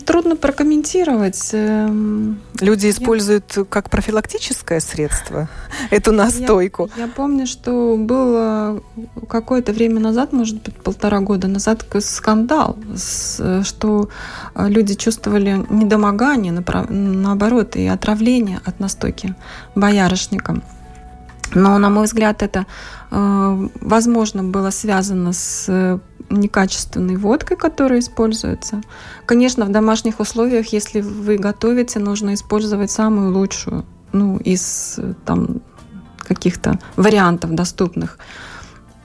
Трудно 0.06 0.36
прокомментировать. 0.36 1.50
Эм, 1.54 2.40
Люди 2.60 2.92
используют 2.92 3.54
я... 3.58 3.64
как 3.64 3.90
профилактическое 3.90 4.80
средство 4.80 5.50
эту 5.90 6.12
настойку. 6.12 6.92
Я, 6.96 7.04
я 7.04 7.08
помню, 7.08 7.48
что 7.48 7.96
было 7.98 8.84
какое-то 9.28 9.74
время 9.74 10.00
назад, 10.00 10.32
может 10.32 10.62
быть, 10.62 10.76
полтора 10.76 11.22
года 11.22 11.48
назад, 11.48 11.86
скандал, 12.02 12.78
что 13.64 14.10
э, 14.54 14.70
люди 14.70 14.94
чувствовали 14.94 15.66
недомогание, 15.70 16.52
наоборот, 16.52 17.76
и 17.76 17.88
отравление 17.88 18.62
от 18.66 18.80
настойки 18.80 19.34
боярышником. 19.74 20.62
Но, 21.56 21.78
на 21.78 21.90
мой 21.90 22.06
взгляд, 22.06 22.44
это, 22.44 22.66
э, 23.12 23.68
возможно, 23.82 24.44
было 24.44 24.70
связано 24.72 25.34
с 25.34 26.00
некачественной 26.30 27.16
водкой, 27.16 27.58
которая 27.58 28.00
используется. 28.00 28.82
Конечно, 29.26 29.66
в 29.66 29.72
домашних 29.72 30.20
условиях, 30.20 30.68
если 30.68 31.02
вы 31.02 31.38
готовите, 31.38 32.00
нужно 32.00 32.34
использовать 32.34 32.92
самую 32.92 33.34
лучшую, 33.34 33.86
ну, 34.12 34.38
из 34.38 35.00
там 35.26 35.62
каких-то 36.18 36.80
вариантов 36.96 37.52
доступных. 37.52 38.18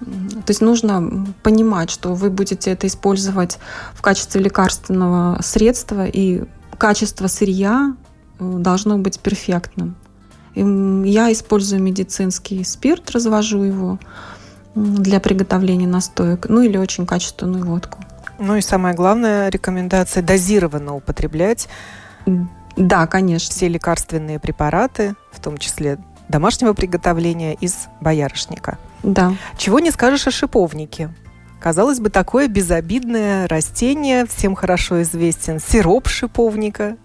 То 0.01 0.51
есть 0.51 0.61
нужно 0.61 1.27
понимать, 1.43 1.91
что 1.91 2.15
вы 2.15 2.31
будете 2.31 2.71
это 2.71 2.87
использовать 2.87 3.59
в 3.95 4.01
качестве 4.01 4.41
лекарственного 4.41 5.43
средства, 5.43 6.07
и 6.07 6.45
качество 6.79 7.27
сырья 7.27 7.97
э, 8.39 8.55
должно 8.59 8.97
быть 8.99 9.19
перфектным. 9.19 9.97
Я 10.59 11.33
использую 11.33 11.83
медицинский 11.83 12.65
спирт, 12.65 13.11
развожу 13.11 13.63
его 13.63 13.99
для 14.75 15.21
приготовления 15.21 15.87
настоек, 15.87 16.47
ну 16.49 16.61
или 16.63 16.77
очень 16.77 17.07
качественную 17.07 17.65
водку. 17.65 17.99
Ну 18.39 18.57
и 18.57 18.61
самое 18.61 18.95
главное, 18.95 19.49
рекомендация 19.49 20.23
дозированно 20.23 20.95
употреблять. 20.95 21.69
Да, 22.77 23.07
конечно. 23.07 23.51
Все 23.51 23.69
лекарственные 23.69 24.39
препараты, 24.39 25.15
в 25.33 25.41
том 25.41 25.59
числе 25.59 25.99
домашнего 26.29 26.73
приготовления 26.73 27.55
из 27.55 27.89
боярышника. 28.01 28.79
Да. 29.03 29.35
Чего 29.57 29.81
не 29.81 29.91
скажешь 29.91 30.27
о 30.27 30.31
шиповнике. 30.31 31.11
Казалось 31.61 31.99
бы, 31.99 32.09
такое 32.09 32.47
безобидное 32.47 33.49
растение, 33.49 34.27
всем 34.27 34.55
хорошо 34.55 35.03
известен 35.03 35.59
сироп 35.59 36.07
шиповника. 36.07 36.97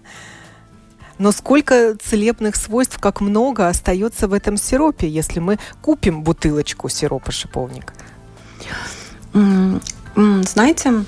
Но 1.18 1.32
сколько 1.32 1.94
целебных 1.96 2.56
свойств, 2.56 2.98
как 2.98 3.20
много 3.20 3.68
остается 3.68 4.26
в 4.28 4.32
этом 4.32 4.56
сиропе, 4.56 5.08
если 5.08 5.40
мы 5.40 5.58
купим 5.80 6.22
бутылочку 6.22 6.88
сиропа 6.88 7.32
шиповника? 7.32 7.94
Знаете, 9.32 11.04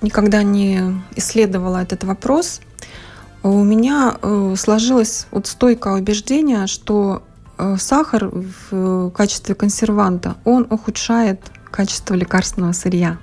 никогда 0.00 0.42
не 0.42 1.00
исследовала 1.16 1.82
этот 1.82 2.04
вопрос. 2.04 2.60
У 3.42 3.62
меня 3.62 4.16
э, 4.20 4.54
сложилось 4.58 5.26
вот 5.30 5.46
стойкое 5.46 5.94
убеждение, 5.94 6.66
что 6.66 7.22
э, 7.56 7.76
сахар 7.78 8.30
в 8.32 9.10
качестве 9.10 9.54
консерванта, 9.54 10.36
он 10.44 10.66
ухудшает 10.70 11.40
качество 11.70 12.14
лекарственного 12.14 12.72
сырья. 12.72 13.18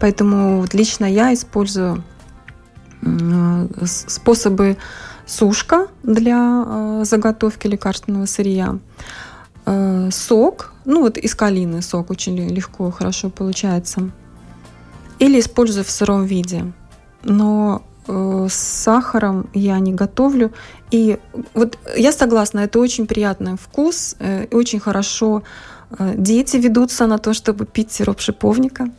Поэтому 0.00 0.60
вот 0.60 0.74
лично 0.74 1.04
я 1.04 1.32
использую 1.32 2.02
способы 3.84 4.76
сушка 5.26 5.88
для 6.02 7.04
заготовки 7.04 7.66
лекарственного 7.66 8.26
сырья, 8.26 8.78
сок, 10.10 10.72
ну 10.84 11.02
вот 11.02 11.18
из 11.18 11.34
калины 11.34 11.82
сок 11.82 12.10
очень 12.10 12.36
легко, 12.48 12.90
хорошо 12.90 13.30
получается, 13.30 14.10
или 15.18 15.38
использую 15.38 15.84
в 15.84 15.90
сыром 15.90 16.24
виде. 16.24 16.72
Но 17.22 17.82
э, 18.08 18.46
с 18.50 18.54
сахаром 18.54 19.48
я 19.54 19.78
не 19.78 19.92
готовлю. 19.92 20.52
И 20.90 21.18
вот 21.54 21.78
я 21.96 22.12
согласна, 22.12 22.60
это 22.60 22.80
очень 22.80 23.06
приятный 23.06 23.56
вкус, 23.56 24.16
э, 24.18 24.46
и 24.46 24.54
очень 24.54 24.80
хорошо 24.80 25.42
э, 25.98 26.14
дети 26.16 26.56
ведутся 26.56 27.06
на 27.06 27.18
то, 27.18 27.34
чтобы 27.34 27.66
пить 27.66 27.92
сироп 27.92 28.20
шиповника. 28.20 28.90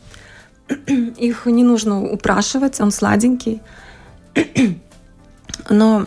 Их 1.18 1.46
не 1.46 1.64
нужно 1.64 2.02
упрашивать, 2.02 2.80
он 2.80 2.90
сладенький. 2.90 3.60
Но 5.68 6.06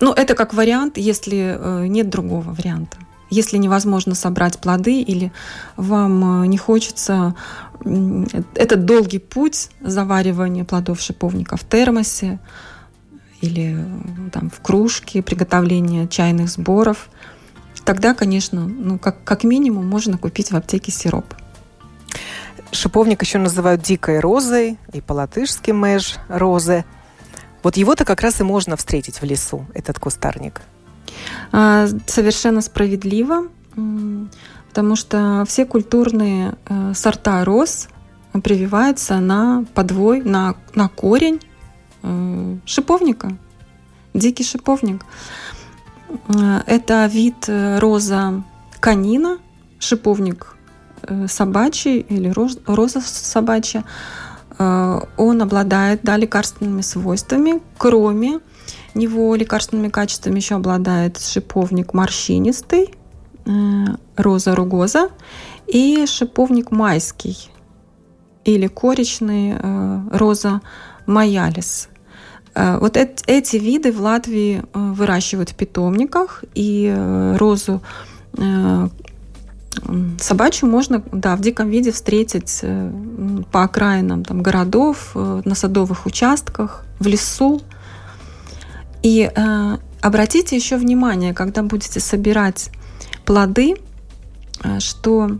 ну, 0.00 0.12
это 0.12 0.34
как 0.34 0.54
вариант, 0.54 0.98
если 0.98 1.58
нет 1.88 2.08
другого 2.08 2.52
варианта. 2.52 2.96
Если 3.30 3.58
невозможно 3.58 4.14
собрать 4.14 4.58
плоды 4.58 5.02
или 5.02 5.32
вам 5.76 6.44
не 6.44 6.56
хочется 6.56 7.34
этот 8.54 8.84
долгий 8.84 9.18
путь 9.18 9.70
заваривания 9.80 10.64
плодов 10.64 11.00
шиповника 11.00 11.56
в 11.56 11.64
термосе 11.64 12.38
или 13.40 13.76
там, 14.32 14.50
в 14.50 14.60
кружке, 14.60 15.22
приготовления 15.22 16.08
чайных 16.08 16.48
сборов, 16.48 17.08
тогда, 17.84 18.14
конечно, 18.14 18.66
ну, 18.66 18.98
как, 18.98 19.22
как 19.24 19.44
минимум 19.44 19.86
можно 19.86 20.18
купить 20.18 20.50
в 20.50 20.56
аптеке 20.56 20.90
сироп. 20.90 21.24
Шиповник 22.72 23.22
еще 23.22 23.38
называют 23.38 23.80
дикой 23.80 24.20
розой 24.20 24.78
и 24.92 25.00
по-латышски 25.00 25.70
меж 25.70 26.16
розы. 26.28 26.84
Вот 27.62 27.76
его-то 27.76 28.04
как 28.04 28.20
раз 28.20 28.40
и 28.40 28.44
можно 28.44 28.76
встретить 28.76 29.20
в 29.20 29.24
лесу, 29.24 29.66
этот 29.74 29.98
кустарник. 29.98 30.60
А, 31.52 31.86
совершенно 32.06 32.60
справедливо 32.60 33.48
потому 34.68 34.96
что 34.96 35.44
все 35.48 35.64
культурные 35.64 36.54
э, 36.68 36.92
сорта 36.94 37.44
роз 37.44 37.88
прививаются 38.44 39.18
на 39.18 39.64
подвой, 39.74 40.22
на, 40.22 40.54
на 40.74 40.88
корень 40.88 41.40
э, 42.02 42.56
шиповника, 42.64 43.36
дикий 44.14 44.44
шиповник. 44.44 45.04
Э, 46.28 46.62
это 46.66 47.06
вид 47.06 47.48
роза 47.48 48.44
канина, 48.78 49.38
шиповник 49.80 50.54
собачий 51.26 52.00
или 52.00 52.28
роз, 52.28 52.58
роза 52.66 53.00
собачья. 53.00 53.84
Э, 54.58 55.00
он 55.16 55.42
обладает 55.42 56.00
да, 56.02 56.16
лекарственными 56.16 56.82
свойствами, 56.82 57.60
кроме 57.76 58.40
него 58.94 59.34
лекарственными 59.34 59.88
качествами 59.88 60.36
еще 60.36 60.56
обладает 60.56 61.18
шиповник 61.18 61.94
морщинистый, 61.94 62.94
Э, 63.48 63.96
роза 64.16 64.54
ругоза 64.54 65.08
и 65.66 66.04
шиповник 66.06 66.70
майский 66.70 67.50
или 68.44 68.66
коричный 68.66 69.54
э, 69.58 70.00
роза 70.12 70.60
маялис. 71.06 71.88
Э, 72.54 72.78
вот 72.78 72.98
эти 72.98 73.56
виды 73.56 73.90
в 73.90 74.02
Латвии 74.02 74.62
выращивают 74.74 75.50
в 75.50 75.54
питомниках, 75.54 76.44
и 76.54 76.94
розу 77.38 77.80
собачью 80.20 80.68
можно 80.68 81.02
да, 81.12 81.36
в 81.36 81.40
диком 81.40 81.68
виде 81.68 81.92
встретить 81.92 82.64
по 83.52 83.62
окраинам 83.62 84.24
там, 84.24 84.42
городов, 84.42 85.10
на 85.14 85.54
садовых 85.54 86.06
участках, 86.06 86.84
в 86.98 87.06
лесу. 87.06 87.60
И 89.02 89.30
э, 89.34 89.76
обратите 90.00 90.56
еще 90.56 90.76
внимание, 90.76 91.34
когда 91.34 91.62
будете 91.62 92.00
собирать 92.00 92.70
плоды, 93.24 93.76
э, 94.62 94.80
что 94.80 95.38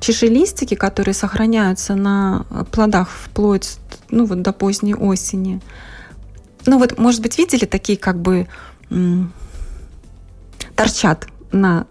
чешелистики, 0.00 0.74
которые 0.74 1.14
сохраняются 1.14 1.94
на 1.94 2.44
плодах 2.70 3.08
вплоть 3.10 3.78
ну, 4.10 4.26
вот 4.26 4.42
до 4.42 4.52
поздней 4.52 4.94
осени, 4.94 5.60
ну 6.66 6.78
вот, 6.78 6.98
может 6.98 7.22
быть, 7.22 7.38
видели 7.38 7.64
такие 7.64 7.98
как 7.98 8.20
бы 8.20 8.46
торчат 10.76 11.26
на 11.50 11.80
э, 11.82 11.84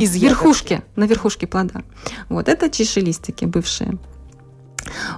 Из 0.00 0.14
верхушке, 0.16 0.82
на 0.96 1.04
верхушке 1.04 1.46
плода. 1.46 1.82
Вот 2.28 2.48
это 2.48 2.70
чешелистики 2.70 3.44
бывшие. 3.44 3.98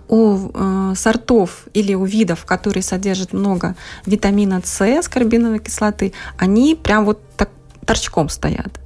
У 0.09 0.51
э, 0.53 0.95
сортов 0.97 1.67
или 1.75 1.95
у 1.95 2.05
видов, 2.05 2.45
которые 2.45 2.83
содержат 2.83 3.33
много 3.33 3.77
витамина 4.07 4.61
С, 4.65 4.81
аскорбиновой 4.99 5.59
кислоты, 5.59 6.13
они 6.39 6.75
прям 6.75 7.05
вот 7.05 7.21
так 7.37 7.51
торчком 7.85 8.29
стоят. 8.29 8.81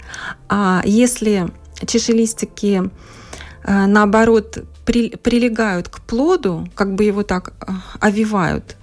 А 0.48 0.82
если 0.84 1.48
чешелистики 1.86 2.90
э, 3.64 3.86
наоборот 3.86 4.58
при, 4.84 5.10
прилегают 5.10 5.88
к 5.88 6.00
плоду, 6.00 6.68
как 6.74 6.94
бы 6.94 7.04
его 7.04 7.22
так 7.22 7.52
э, 7.60 7.72
овивают, 8.00 8.76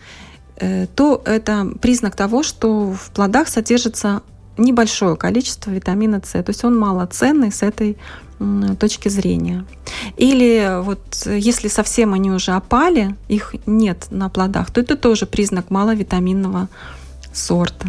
э, 0.57 0.87
то 0.95 1.21
это 1.25 1.67
признак 1.81 2.15
того, 2.15 2.43
что 2.43 2.91
в 2.91 3.11
плодах 3.11 3.47
содержится 3.47 4.21
небольшое 4.57 5.15
количество 5.15 5.71
витамина 5.71 6.21
С, 6.23 6.31
то 6.31 6.49
есть 6.49 6.63
он 6.63 6.77
малоценный 6.77 7.51
с 7.51 7.63
этой 7.63 7.97
точки 8.79 9.07
зрения. 9.07 9.65
Или 10.17 10.81
вот 10.81 11.25
если 11.25 11.69
совсем 11.69 12.13
они 12.13 12.31
уже 12.31 12.51
опали, 12.51 13.15
их 13.29 13.55
нет 13.65 14.07
на 14.09 14.29
плодах, 14.29 14.71
то 14.71 14.81
это 14.81 14.97
тоже 14.97 15.25
признак 15.25 15.71
маловитаминного 15.71 16.67
сорта 17.33 17.87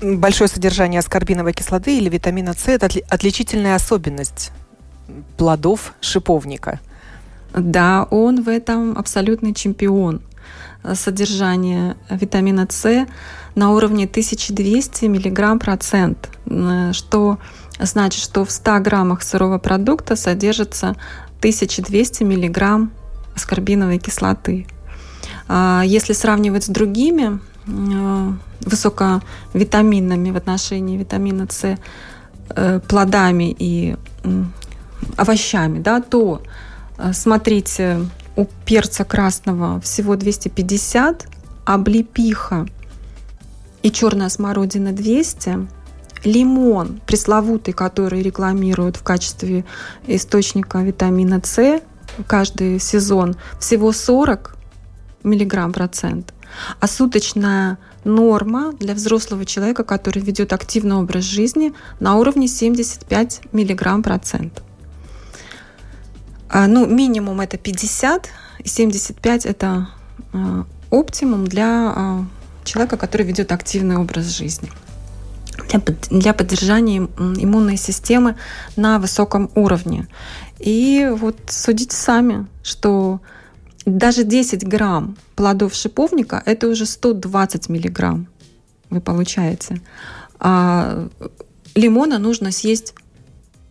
большое 0.00 0.48
содержание 0.48 1.00
аскорбиновой 1.00 1.52
кислоты 1.52 1.98
или 1.98 2.08
витамина 2.08 2.52
С– 2.52 2.64
это 2.68 2.88
отличительная 3.08 3.74
особенность 3.74 4.52
плодов 5.36 5.94
шиповника. 6.00 6.80
Да, 7.54 8.06
он 8.10 8.42
в 8.42 8.48
этом 8.48 8.98
абсолютный 8.98 9.54
чемпион. 9.54 10.20
Содержание 10.94 11.96
витамина 12.10 12.66
С 12.70 13.06
на 13.56 13.72
уровне 13.72 14.04
1200 14.04 15.06
мг 15.06 15.58
процент, 15.58 16.30
что 16.92 17.38
значит, 17.80 18.22
что 18.22 18.44
в 18.44 18.50
100 18.50 18.78
граммах 18.80 19.22
сырого 19.22 19.58
продукта 19.58 20.14
содержится 20.14 20.96
1200 21.38 22.22
мг 22.22 22.88
аскорбиновой 23.34 23.98
кислоты. 23.98 24.66
А 25.48 25.82
если 25.84 26.12
сравнивать 26.12 26.64
с 26.64 26.68
другими 26.68 27.40
Э, 27.66 28.32
высоковитаминными 28.60 30.30
в 30.30 30.36
отношении 30.36 30.96
витамина 30.96 31.46
С 31.50 31.78
э, 32.48 32.80
плодами 32.88 33.54
и 33.56 33.96
овощами, 35.16 35.80
да, 35.80 36.00
то 36.00 36.42
э, 36.98 37.12
смотрите, 37.12 37.98
у 38.34 38.46
перца 38.64 39.04
красного 39.04 39.80
всего 39.80 40.16
250, 40.16 41.28
облепиха 41.64 42.66
и 43.86 43.92
черная 43.92 44.28
смородина 44.30 44.90
200, 44.90 45.68
лимон 46.24 47.00
пресловутый, 47.06 47.72
который 47.72 48.20
рекламируют 48.20 48.96
в 48.96 49.04
качестве 49.04 49.64
источника 50.08 50.78
витамина 50.78 51.40
С 51.44 51.80
каждый 52.26 52.80
сезон, 52.80 53.36
всего 53.60 53.92
40 53.92 54.56
миллиграмм 55.22 55.72
процент. 55.72 56.34
А 56.80 56.88
суточная 56.88 57.78
норма 58.02 58.72
для 58.72 58.92
взрослого 58.92 59.44
человека, 59.44 59.84
который 59.84 60.20
ведет 60.20 60.52
активный 60.52 60.96
образ 60.96 61.22
жизни, 61.22 61.72
на 62.00 62.16
уровне 62.16 62.48
75 62.48 63.42
миллиграмм 63.52 64.02
процент. 64.02 64.64
А, 66.48 66.66
ну, 66.66 66.86
минимум 66.86 67.40
это 67.40 67.56
50, 67.56 68.28
и 68.64 68.68
75 68.68 69.46
это 69.46 69.90
а, 70.32 70.64
оптимум 70.90 71.46
для 71.46 71.92
а, 71.94 72.24
человека, 72.66 72.96
который 72.96 73.26
ведет 73.26 73.52
активный 73.52 73.96
образ 73.96 74.26
жизни. 74.26 74.70
для 76.10 76.32
поддержания 76.32 77.08
иммунной 77.18 77.76
системы 77.76 78.36
на 78.76 78.98
высоком 78.98 79.50
уровне. 79.54 80.06
И 80.58 81.10
вот 81.16 81.36
судите 81.48 81.96
сами, 81.96 82.46
что 82.62 83.20
даже 83.84 84.24
10 84.24 84.66
грамм 84.66 85.16
плодов 85.34 85.74
шиповника– 85.74 86.42
это 86.46 86.68
уже 86.68 86.86
120 86.86 87.68
миллиграмм 87.68 88.26
вы 88.90 89.00
получаете. 89.00 89.80
А 90.38 91.08
лимона 91.74 92.18
нужно 92.18 92.52
съесть 92.52 92.94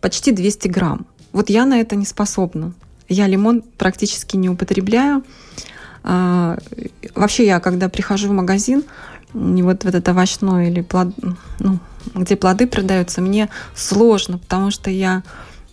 почти 0.00 0.32
200 0.32 0.68
грамм. 0.68 1.06
Вот 1.32 1.50
я 1.50 1.66
на 1.66 1.80
это 1.80 1.96
не 1.96 2.06
способна. 2.06 2.72
Я 3.08 3.26
лимон 3.26 3.62
практически 3.62 4.36
не 4.36 4.48
употребляю. 4.48 5.22
А, 6.08 6.56
вообще 7.16 7.44
я, 7.44 7.58
когда 7.58 7.88
прихожу 7.88 8.28
в 8.28 8.32
магазин, 8.32 8.84
не 9.34 9.62
вот 9.62 9.82
в 9.82 9.86
этот 9.88 10.08
овощной 10.08 10.68
или 10.68 10.80
плод, 10.80 11.08
ну, 11.58 11.78
где 12.14 12.36
плоды 12.36 12.68
продаются, 12.68 13.20
мне 13.20 13.50
сложно, 13.74 14.38
потому 14.38 14.70
что 14.70 14.88
я 14.88 15.24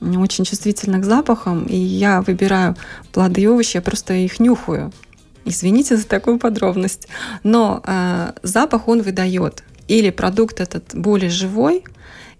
очень 0.01 0.43
чувствительна 0.43 0.99
к 0.99 1.05
запахам, 1.05 1.65
и 1.65 1.75
я 1.75 2.21
выбираю 2.21 2.75
плоды 3.11 3.41
и 3.41 3.47
овощи, 3.47 3.77
я 3.77 3.81
просто 3.81 4.15
их 4.15 4.39
нюхаю. 4.39 4.91
Извините 5.45 5.97
за 5.97 6.07
такую 6.07 6.39
подробность. 6.39 7.07
Но 7.43 7.81
э, 7.85 8.33
запах 8.43 8.87
он 8.87 9.01
выдает. 9.01 9.63
Или 9.87 10.09
продукт 10.09 10.59
этот 10.59 10.83
более 10.93 11.29
живой, 11.29 11.83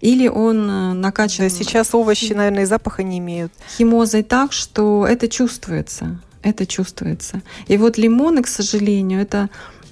или 0.00 0.28
он 0.28 0.68
э, 0.68 0.92
накачан... 0.94 1.48
Да, 1.48 1.54
сейчас 1.54 1.94
овощи, 1.94 2.32
наверное, 2.32 2.64
и 2.64 2.66
запаха 2.66 3.02
не 3.02 3.18
имеют. 3.18 3.52
Химозой 3.76 4.22
так, 4.22 4.52
что 4.52 5.06
это 5.06 5.28
чувствуется. 5.28 6.18
Это 6.44 6.66
чувствуется. 6.66 7.42
И 7.66 7.76
вот 7.76 7.98
лимоны, 7.98 8.42
к 8.42 8.46
сожалению, 8.46 9.20
это 9.20 9.48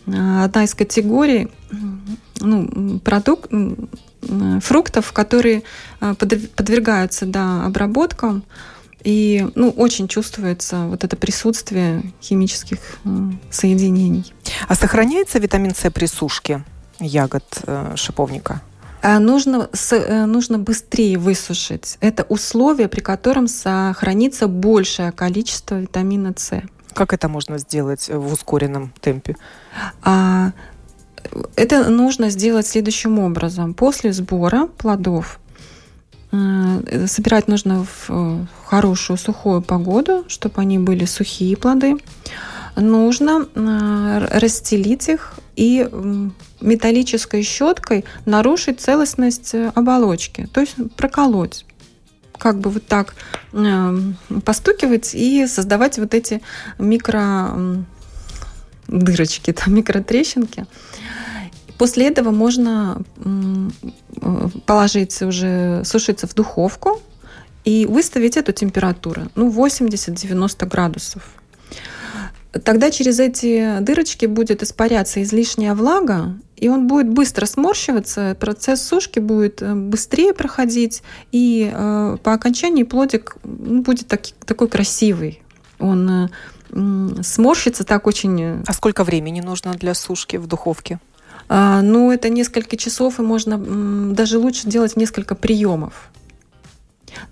э, 0.07 0.45
одна 0.45 0.65
из 0.65 0.75
категорий 0.75 1.49
ну, 2.41 3.01
продукт, 3.01 3.51
фруктов, 4.61 5.13
которые 5.13 5.63
э, 6.01 6.15
подвергаются 6.15 7.27
да, 7.27 7.65
обработкам. 7.65 8.45
И 9.03 9.49
ну, 9.57 9.71
очень 9.71 10.07
чувствуется 10.07 10.87
вот 10.87 11.03
это 11.03 11.17
присутствие 11.17 12.13
химических 12.23 12.79
соединений. 13.51 14.33
А 14.69 14.75
сохраняется 14.77 15.41
витамин 15.41 15.75
С 15.75 15.91
при 15.91 16.07
сушке 16.07 16.63
ягод 17.01 17.45
э, 17.67 17.95
шиповника? 17.97 18.63
А 19.03 19.19
нужно, 19.19 19.69
э, 19.91 20.27
нужно 20.27 20.59
быстрее 20.59 21.19
высушить. 21.19 21.99
Это 22.01 22.23
условие, 22.29 22.89
при 22.89 23.01
котором 23.01 23.49
сохранится 23.49 24.47
большее 24.47 25.11
количество 25.11 25.81
витамина 25.81 26.33
С. 26.37 26.63
Как 26.95 27.13
это 27.13 27.29
можно 27.29 27.59
сделать 27.59 28.09
в 28.09 28.33
ускоренном 28.33 28.93
темпе? 29.01 29.37
А, 30.03 30.53
это 31.57 31.91
нужно 31.91 32.31
сделать 32.31 32.67
следующим 32.69 33.19
образом. 33.19 33.75
После 33.75 34.13
сбора 34.13 34.69
плодов 34.79 35.41
э, 36.31 37.07
собирать 37.09 37.49
нужно 37.49 37.85
в 38.07 38.47
хорошую 38.67 39.17
сухую 39.17 39.63
погоду, 39.63 40.25
чтобы 40.29 40.61
они 40.61 40.79
были 40.79 41.07
сухие 41.07 41.57
плоды. 41.57 41.97
Нужно 42.77 43.47
расстелить 44.31 45.09
их 45.09 45.35
и 45.57 45.87
металлической 46.63 47.43
щеткой 47.43 48.05
нарушить 48.25 48.81
целостность 48.81 49.55
э, 49.55 49.73
оболочки, 49.75 50.49
то 50.53 50.61
есть 50.61 50.75
проколоть 50.97 51.65
как 52.39 52.59
бы 52.59 52.71
вот 52.71 52.87
так 52.87 53.15
э, 53.53 53.99
постукивать 54.45 55.15
и 55.15 55.47
создавать 55.47 55.99
вот 55.99 56.13
эти 56.13 56.43
микро 56.79 57.57
дырочки, 58.89 59.53
там, 59.65 59.75
микротрещинки. 59.75 60.67
После 61.79 62.09
этого 62.09 62.31
можно 62.31 63.03
э, 63.17 63.69
положить 64.67 65.23
уже 65.23 65.83
сушиться 65.85 66.27
в 66.27 66.35
духовку 66.35 67.01
и 67.65 67.87
выставить 67.87 68.37
эту 68.37 68.53
температуру, 68.53 69.23
ну, 69.35 69.51
80-90 69.51 70.67
градусов. 70.67 71.23
Тогда 72.65 72.91
через 72.91 73.19
эти 73.19 73.79
дырочки 73.81 74.27
будет 74.27 74.63
испаряться 74.63 75.23
излишняя 75.23 75.75
влага, 75.75 76.35
и 76.63 76.69
он 76.69 76.87
будет 76.87 77.09
быстро 77.09 77.45
сморщиваться, 77.45 78.37
процесс 78.39 78.87
сушки 78.87 79.19
будет 79.19 79.63
э, 79.63 79.75
быстрее 79.75 80.33
проходить, 80.33 81.03
и 81.33 81.69
э, 81.75 82.17
по 82.23 82.33
окончании 82.33 82.85
плодик 82.85 83.37
ну, 83.43 83.83
будет 83.83 84.07
так, 84.07 84.23
такой 84.47 84.69
красивый. 84.69 85.43
Он 85.81 86.31
э, 86.71 87.23
сморщится 87.23 87.83
так 87.83 88.07
очень... 88.07 88.63
А 88.65 88.73
сколько 88.75 89.03
времени 89.03 89.41
нужно 89.41 89.73
для 89.73 89.93
сушки 89.93 90.37
в 90.37 90.47
духовке? 90.47 91.01
А, 91.49 91.83
ну, 91.83 92.13
это 92.13 92.29
несколько 92.29 92.77
часов, 92.77 93.19
и 93.19 93.23
можно 93.23 94.15
даже 94.15 94.39
лучше 94.39 94.69
делать 94.69 94.97
несколько 94.97 95.35
приемов. 95.35 96.11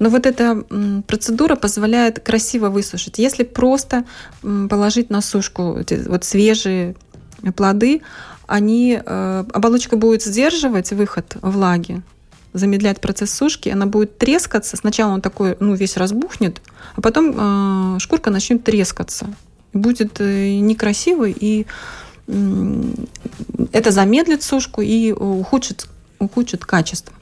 Но 0.01 0.09
вот 0.09 0.27
эта 0.27 0.65
процедура 1.07 1.55
позволяет 1.55 2.19
красиво 2.19 2.69
высушить. 2.69 3.21
Если 3.21 3.45
просто 3.45 4.05
положить 4.43 5.09
на 5.09 5.21
сушку 5.21 5.79
вот 6.07 6.25
свежие 6.25 6.97
плоды, 7.55 8.03
они, 8.51 9.01
э, 9.05 9.45
оболочка 9.53 9.97
будет 9.97 10.23
сдерживать 10.23 10.91
выход 10.91 11.37
влаги, 11.41 12.03
замедлять 12.53 13.01
процесс 13.01 13.33
сушки, 13.33 13.69
она 13.69 13.87
будет 13.87 14.19
трескаться. 14.19 14.77
Сначала 14.77 15.13
он 15.13 15.21
такой, 15.21 15.57
ну, 15.61 15.75
весь 15.75 15.97
разбухнет, 15.97 16.61
а 16.97 17.01
потом 17.01 17.97
э, 17.97 17.99
шкурка 18.01 18.31
начнет 18.31 18.65
трескаться. 18.65 19.33
Будет 19.73 20.21
э, 20.21 20.59
некрасивый, 20.59 21.35
и 21.39 21.67
это 23.73 23.91
замедлит 23.91 24.43
сушку 24.43 24.83
и 24.83 25.13
ухудшит, 25.13 25.89
ухудшит 26.19 26.65
качество. 26.65 27.13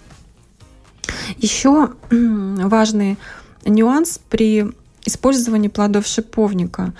Еще 1.38 1.90
важный 2.10 3.16
нюанс 3.64 4.20
при 4.28 4.66
использовании 5.04 5.68
плодов 5.68 6.06
шиповника. 6.06 6.92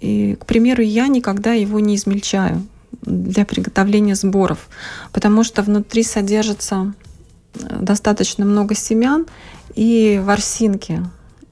И, 0.00 0.36
к 0.40 0.46
примеру, 0.46 0.82
я 0.82 1.08
никогда 1.08 1.52
его 1.52 1.78
не 1.78 1.96
измельчаю 1.96 2.66
для 3.02 3.44
приготовления 3.44 4.14
сборов, 4.14 4.68
потому 5.12 5.44
что 5.44 5.62
внутри 5.62 6.02
содержится 6.02 6.94
э, 7.54 7.78
достаточно 7.80 8.44
много 8.44 8.74
семян 8.74 9.26
и 9.74 10.20
ворсинки. 10.22 11.02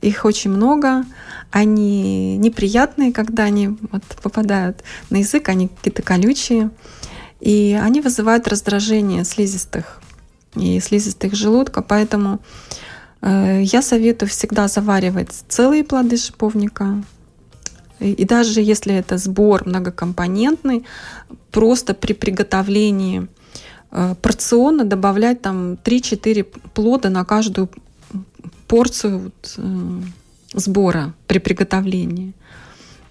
Их 0.00 0.24
очень 0.24 0.50
много, 0.50 1.04
они 1.50 2.38
неприятные, 2.38 3.12
когда 3.12 3.44
они 3.44 3.68
вот 3.68 4.02
попадают 4.22 4.82
на 5.10 5.16
язык, 5.18 5.48
они 5.48 5.68
какие-то 5.68 6.02
колючие, 6.02 6.70
и 7.40 7.78
они 7.80 8.00
вызывают 8.00 8.48
раздражение 8.48 9.24
слизистых 9.24 10.00
и 10.54 10.80
слизистых 10.80 11.34
желудка, 11.34 11.82
поэтому 11.82 12.40
э, 13.20 13.62
я 13.62 13.82
советую 13.82 14.28
всегда 14.28 14.68
заваривать 14.68 15.30
целые 15.48 15.84
плоды 15.84 16.16
шиповника. 16.16 17.02
И 18.00 18.24
даже 18.24 18.60
если 18.60 18.94
это 18.94 19.18
сбор 19.18 19.66
многокомпонентный, 19.66 20.84
просто 21.50 21.94
при 21.94 22.14
приготовлении 22.14 23.28
э, 23.90 24.14
порционно 24.20 24.84
добавлять 24.84 25.42
там 25.42 25.74
3-4 25.74 26.44
плода 26.74 27.10
на 27.10 27.24
каждую 27.24 27.68
порцию 28.66 29.18
вот, 29.18 29.54
э, 29.58 30.00
сбора 30.54 31.14
при 31.26 31.38
приготовлении, 31.38 32.32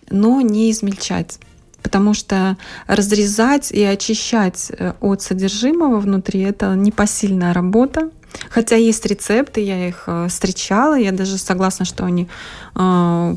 но 0.09 0.41
не 0.41 0.71
измельчать 0.71 1.39
потому 1.81 2.13
что 2.13 2.57
разрезать 2.87 3.71
и 3.71 3.81
очищать 3.83 4.69
э, 4.69 4.93
от 4.99 5.21
содержимого 5.21 5.99
внутри 5.99 6.41
это 6.41 6.75
непосильная 6.75 7.53
работа. 7.53 8.11
Хотя 8.49 8.75
есть 8.75 9.05
рецепты, 9.05 9.61
я 9.61 9.87
их 9.87 10.03
э, 10.07 10.27
встречала, 10.29 10.97
я 10.97 11.11
даже 11.11 11.37
согласна, 11.37 11.85
что 11.85 12.05
они 12.05 12.27
э, 12.75 13.35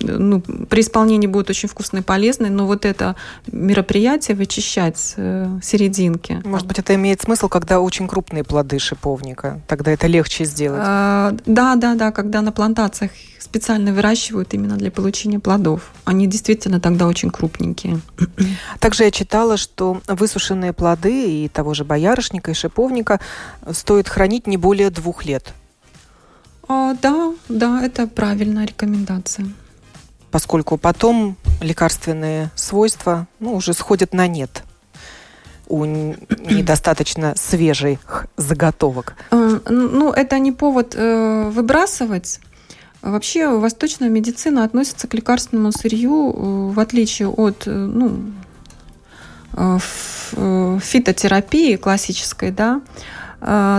ну, 0.00 0.40
при 0.40 0.80
исполнении 0.80 1.26
будут 1.26 1.50
очень 1.50 1.68
вкусные 1.68 2.02
и 2.02 2.04
полезные, 2.04 2.50
но 2.50 2.66
вот 2.66 2.84
это 2.84 3.16
мероприятие 3.50 4.36
вычищать 4.36 5.14
э, 5.16 5.58
серединки. 5.62 6.40
Может 6.44 6.66
быть, 6.66 6.78
это 6.78 6.94
имеет 6.94 7.20
смысл, 7.20 7.48
когда 7.48 7.80
очень 7.80 8.08
крупные 8.08 8.44
плоды 8.44 8.78
шиповника, 8.78 9.60
тогда 9.66 9.90
это 9.92 10.06
легче 10.06 10.44
сделать. 10.44 10.82
Да, 10.82 11.74
да, 11.76 11.94
да, 11.94 12.10
когда 12.12 12.42
на 12.42 12.52
плантациях 12.52 13.10
специально 13.52 13.92
выращивают 13.92 14.54
именно 14.54 14.78
для 14.78 14.90
получения 14.90 15.38
плодов. 15.38 15.92
Они 16.06 16.26
действительно 16.26 16.80
тогда 16.80 17.06
очень 17.06 17.30
крупненькие. 17.30 18.00
Также 18.80 19.04
я 19.04 19.10
читала, 19.10 19.58
что 19.58 20.00
высушенные 20.08 20.72
плоды 20.72 21.44
и 21.44 21.48
того 21.48 21.74
же 21.74 21.84
боярышника 21.84 22.50
и 22.50 22.54
шиповника 22.54 23.20
стоит 23.70 24.08
хранить 24.08 24.46
не 24.46 24.56
более 24.56 24.88
двух 24.88 25.26
лет. 25.26 25.52
А, 26.66 26.94
да, 26.94 27.34
да, 27.50 27.82
это 27.82 28.06
правильная 28.06 28.64
рекомендация. 28.64 29.46
Поскольку 30.30 30.78
потом 30.78 31.36
лекарственные 31.60 32.50
свойства 32.54 33.26
ну, 33.38 33.54
уже 33.54 33.74
сходят 33.74 34.14
на 34.14 34.28
нет 34.28 34.62
у 35.68 35.84
недостаточно 35.84 37.34
свежих 37.36 38.28
заготовок? 38.38 39.14
А, 39.30 39.60
ну, 39.68 40.10
это 40.10 40.38
не 40.38 40.52
повод 40.52 40.94
э, 40.96 41.50
выбрасывать 41.50 42.40
Вообще 43.02 43.48
восточная 43.48 44.08
медицина 44.08 44.62
относится 44.62 45.08
к 45.08 45.14
лекарственному 45.14 45.72
сырью, 45.72 46.30
э, 46.30 46.72
в 46.72 46.78
отличие 46.78 47.28
от 47.28 47.66
э, 47.66 47.70
ну, 47.72 48.20
э, 49.54 49.78
фитотерапии 50.80 51.76
классической, 51.76 52.52
да, 52.52 52.80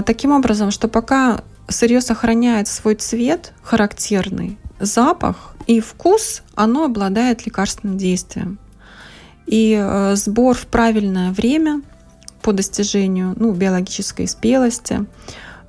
таким 0.06 0.32
образом, 0.32 0.72
что 0.72 0.90
пока 0.90 1.42
сырье 1.70 2.02
сохраняет 2.02 2.68
свой 2.68 2.96
цвет 2.96 3.54
характерный, 3.64 4.58
запах 4.80 5.56
и 5.68 5.80
вкус, 5.80 6.44
оно 6.54 6.84
обладает 6.84 7.46
лекарственным 7.46 7.98
действием. 7.98 8.60
И 9.48 9.82
сбор 10.16 10.56
в 10.58 10.68
правильное 10.68 11.32
время 11.32 11.82
по 12.42 12.52
достижению 12.52 13.34
ну, 13.38 13.54
биологической 13.54 14.28
спелости, 14.28 15.06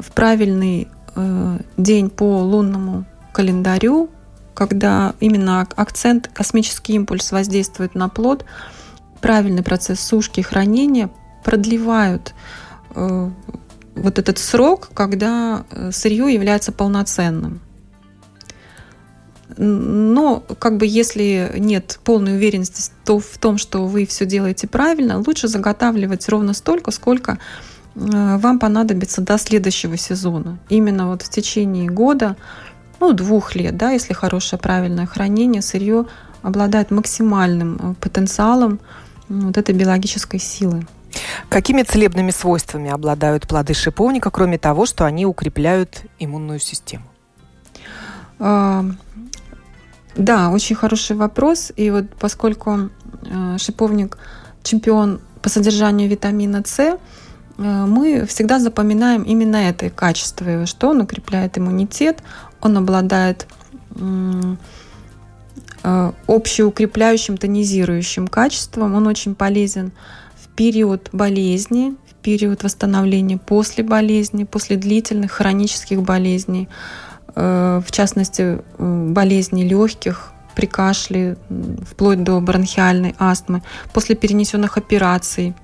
в 0.00 0.10
правильный 0.10 0.88
день 1.76 2.10
по 2.10 2.40
лунному 2.40 3.06
календарю, 3.34 4.08
когда 4.54 5.14
именно 5.20 5.60
акцент, 5.60 6.30
космический 6.32 6.94
импульс 6.94 7.32
воздействует 7.32 7.94
на 7.94 8.08
плод, 8.08 8.46
правильный 9.20 9.62
процесс 9.62 10.00
сушки 10.00 10.40
и 10.40 10.44
хранения 10.44 11.10
продлевают 11.44 12.34
э, 12.94 13.30
вот 13.94 14.18
этот 14.18 14.38
срок, 14.38 14.90
когда 14.94 15.64
э, 15.70 15.90
сырье 15.92 16.32
является 16.32 16.72
полноценным. 16.72 17.60
Но 19.56 20.40
как 20.58 20.78
бы 20.78 20.86
если 20.86 21.52
нет 21.58 22.00
полной 22.02 22.34
уверенности 22.36 22.90
то 23.04 23.18
в 23.18 23.38
том, 23.38 23.58
что 23.58 23.86
вы 23.86 24.06
все 24.06 24.26
делаете 24.26 24.66
правильно, 24.66 25.22
лучше 25.24 25.48
заготавливать 25.48 26.28
ровно 26.28 26.54
столько, 26.54 26.90
сколько 26.90 27.32
э, 27.32 27.36
вам 27.94 28.58
понадобится 28.58 29.20
до 29.20 29.38
следующего 29.38 29.96
сезона. 29.96 30.58
Именно 30.68 31.08
вот 31.08 31.22
в 31.22 31.30
течение 31.30 31.88
года, 31.88 32.36
ну, 33.00 33.12
двух 33.12 33.54
лет, 33.54 33.76
да, 33.76 33.90
если 33.90 34.12
хорошее 34.12 34.60
правильное 34.60 35.06
хранение, 35.06 35.62
сырье 35.62 36.06
обладает 36.42 36.90
максимальным 36.90 37.78
э, 37.80 37.94
потенциалом 38.00 38.80
вот 39.28 39.56
этой 39.56 39.74
биологической 39.74 40.38
силы. 40.38 40.86
Какими 41.48 41.82
целебными 41.82 42.30
свойствами 42.30 42.90
обладают 42.90 43.46
плоды 43.46 43.74
шиповника, 43.74 44.30
кроме 44.30 44.58
того, 44.58 44.86
что 44.86 45.04
они 45.04 45.26
укрепляют 45.26 46.02
иммунную 46.18 46.58
систему? 46.58 47.04
А, 48.38 48.84
да, 50.16 50.50
очень 50.50 50.76
хороший 50.76 51.16
вопрос. 51.16 51.72
И 51.76 51.90
вот 51.90 52.06
поскольку 52.18 52.90
э, 53.26 53.56
шиповник 53.58 54.18
чемпион 54.62 55.20
по 55.42 55.48
содержанию 55.48 56.08
витамина 56.08 56.62
С, 56.64 56.78
э, 56.80 56.96
мы 57.56 58.26
всегда 58.26 58.58
запоминаем 58.58 59.22
именно 59.22 59.56
это 59.56 59.90
качество 59.90 60.66
что 60.66 60.90
он 60.90 61.00
укрепляет 61.00 61.58
иммунитет, 61.58 62.22
он 62.64 62.78
обладает 62.78 63.46
э, 64.00 66.10
общеукрепляющим, 66.26 67.36
тонизирующим 67.36 68.26
качеством, 68.26 68.94
он 68.94 69.06
очень 69.06 69.34
полезен 69.34 69.92
в 70.42 70.48
период 70.48 71.10
болезни, 71.12 71.94
в 72.10 72.14
период 72.14 72.64
восстановления 72.64 73.38
после 73.38 73.84
болезни, 73.84 74.44
после 74.44 74.76
длительных 74.76 75.32
хронических 75.32 76.02
болезней. 76.02 76.68
Э, 77.36 77.80
в 77.86 77.92
частности, 77.92 78.60
болезни 78.78 79.62
легких, 79.62 80.32
при 80.54 80.66
кашле, 80.66 81.36
вплоть 81.90 82.22
до 82.22 82.40
бронхиальной 82.40 83.14
астмы, 83.18 83.62
после 83.92 84.14
перенесенных 84.14 84.78
операций, 84.78 85.54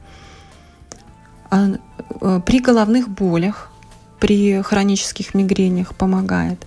а, 1.50 1.68
э, 2.20 2.40
при 2.44 2.60
головных 2.60 3.08
болях, 3.08 3.70
при 4.18 4.60
хронических 4.62 5.34
мигрениях 5.34 5.94
помогает. 5.94 6.66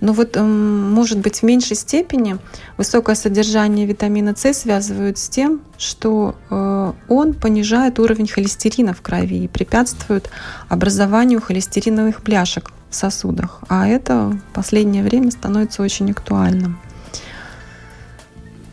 Но 0.00 0.12
вот, 0.12 0.36
эм, 0.36 0.92
может 0.92 1.18
быть, 1.18 1.40
в 1.40 1.42
меньшей 1.42 1.76
степени 1.76 2.38
высокое 2.76 3.14
содержание 3.14 3.86
витамина 3.86 4.34
С 4.36 4.52
связывают 4.52 5.18
с 5.18 5.28
тем, 5.28 5.60
что 5.78 6.34
э, 6.50 6.92
он 7.08 7.34
понижает 7.34 7.98
уровень 7.98 8.28
холестерина 8.28 8.92
в 8.92 9.02
крови 9.02 9.44
и 9.44 9.48
препятствует 9.48 10.30
образованию 10.68 11.40
холестериновых 11.40 12.22
бляшек 12.22 12.70
сосудах. 12.90 13.60
А 13.68 13.86
это 13.86 14.38
в 14.50 14.54
последнее 14.54 15.02
время 15.02 15.30
становится 15.30 15.82
очень 15.82 16.10
актуальным. 16.10 16.78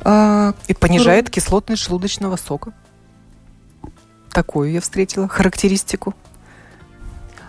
А, 0.02 0.54
И 0.68 0.74
понижает 0.74 1.30
кислотность 1.30 1.84
желудочного 1.84 2.36
сока. 2.36 2.74
Такую 4.32 4.72
я 4.72 4.82
встретила 4.82 5.28
характеристику. 5.28 6.16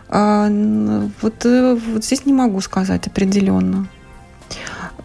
А, 0.09 0.49
вот, 1.23 1.45
э, 1.45 1.75
вот 1.75 2.05
здесь 2.05 2.27
не 2.27 2.33
могу 2.33 2.61
сказать 2.61 3.07
определенно. 3.07 3.89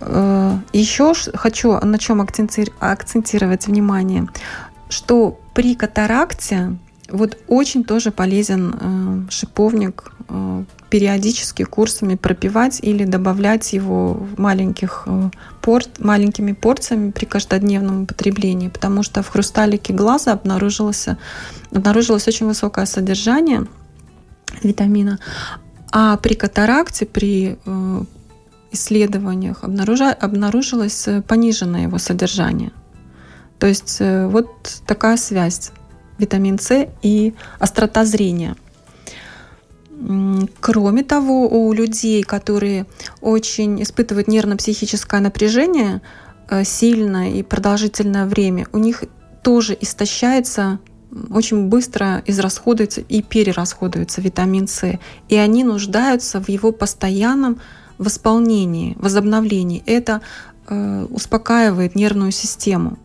А, 0.01 0.59
Еще 0.73 1.13
хочу 1.33 1.73
на 1.79 1.97
чем 1.97 2.21
акцентировать 2.21 3.67
внимание, 3.67 4.27
что 4.89 5.39
при 5.53 5.75
катаракте 5.75 6.77
вот 7.11 7.37
очень 7.47 7.83
тоже 7.83 8.11
полезен 8.11 8.75
э, 8.79 9.31
шиповник 9.31 10.11
э, 10.27 10.63
периодически 10.89 11.63
курсами 11.63 12.15
пропивать 12.15 12.79
или 12.81 13.03
добавлять 13.03 13.73
его 13.73 14.13
в 14.13 14.39
маленьких 14.39 15.03
э, 15.05 15.29
порт, 15.61 15.99
маленькими 15.99 16.51
порциями 16.51 17.11
при 17.11 17.25
каждодневном 17.25 18.03
употреблении, 18.03 18.67
потому 18.67 19.03
что 19.03 19.23
в 19.23 19.29
хрусталике 19.29 19.93
глаза 19.93 20.33
обнаружилось, 20.33 21.07
обнаружилось 21.71 22.27
очень 22.27 22.45
высокое 22.45 22.85
содержание 22.85 23.65
витамина, 24.63 25.19
а 25.91 26.17
при 26.17 26.35
катаракте, 26.35 27.05
при 27.05 27.57
э, 27.65 28.03
исследованиях 28.71 29.63
обнаружилось 29.63 31.07
пониженное 31.27 31.83
его 31.83 31.97
содержание. 31.97 32.71
То 33.59 33.67
есть 33.67 33.97
э, 33.99 34.27
вот 34.27 34.81
такая 34.85 35.17
связь 35.17 35.71
витамин 36.17 36.59
С 36.59 36.87
и 37.01 37.33
острота 37.59 38.05
зрения. 38.05 38.55
Кроме 40.61 41.03
того, 41.03 41.47
у 41.49 41.73
людей, 41.73 42.23
которые 42.23 42.85
очень 43.19 43.81
испытывают 43.83 44.29
нервно-психическое 44.29 45.19
напряжение 45.19 46.01
э, 46.49 46.63
сильное 46.63 47.31
и 47.31 47.43
продолжительное 47.43 48.25
время, 48.25 48.67
у 48.71 48.77
них 48.77 49.03
тоже 49.43 49.77
истощается 49.79 50.79
очень 51.29 51.67
быстро 51.67 52.21
израсходуется 52.25 53.01
и 53.01 53.21
перерасходуется 53.21 54.21
витамин 54.21 54.67
С, 54.67 54.99
и 55.27 55.35
они 55.35 55.63
нуждаются 55.63 56.41
в 56.41 56.49
его 56.49 56.71
постоянном 56.71 57.59
восполнении, 57.97 58.95
возобновлении. 58.99 59.83
Это 59.85 60.21
э, 60.67 61.07
успокаивает 61.09 61.95
нервную 61.95 62.31
систему. 62.31 62.97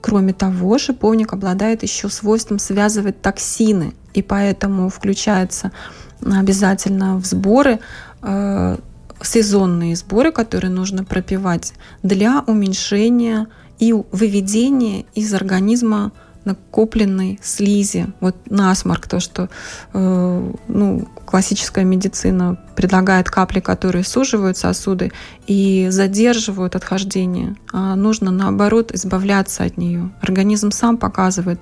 Кроме 0.00 0.32
того, 0.32 0.78
шиповник 0.78 1.32
обладает 1.32 1.82
еще 1.82 2.08
свойством 2.08 2.58
связывать 2.58 3.22
токсины, 3.22 3.94
и 4.14 4.22
поэтому 4.22 4.88
включаются 4.88 5.72
обязательно 6.20 7.18
в 7.18 7.26
сборы 7.26 7.80
э, 8.22 8.76
сезонные 9.22 9.96
сборы, 9.96 10.32
которые 10.32 10.70
нужно 10.70 11.04
пропивать 11.04 11.72
для 12.02 12.42
уменьшения 12.46 13.46
и 13.78 13.92
выведения 13.92 15.04
из 15.14 15.32
организма 15.34 16.12
накопленной 16.46 17.38
слизи. 17.42 18.06
Вот 18.20 18.36
насморк, 18.48 19.06
то, 19.06 19.20
что 19.20 19.50
э, 19.92 20.52
ну, 20.68 21.08
классическая 21.26 21.84
медицина 21.84 22.58
предлагает 22.76 23.28
капли, 23.28 23.60
которые 23.60 24.04
суживают 24.04 24.56
сосуды 24.56 25.12
и 25.46 25.88
задерживают 25.90 26.76
отхождение. 26.76 27.56
А 27.72 27.96
нужно, 27.96 28.30
наоборот, 28.30 28.92
избавляться 28.92 29.64
от 29.64 29.76
нее. 29.76 30.10
Организм 30.22 30.70
сам 30.70 30.96
показывает, 30.96 31.60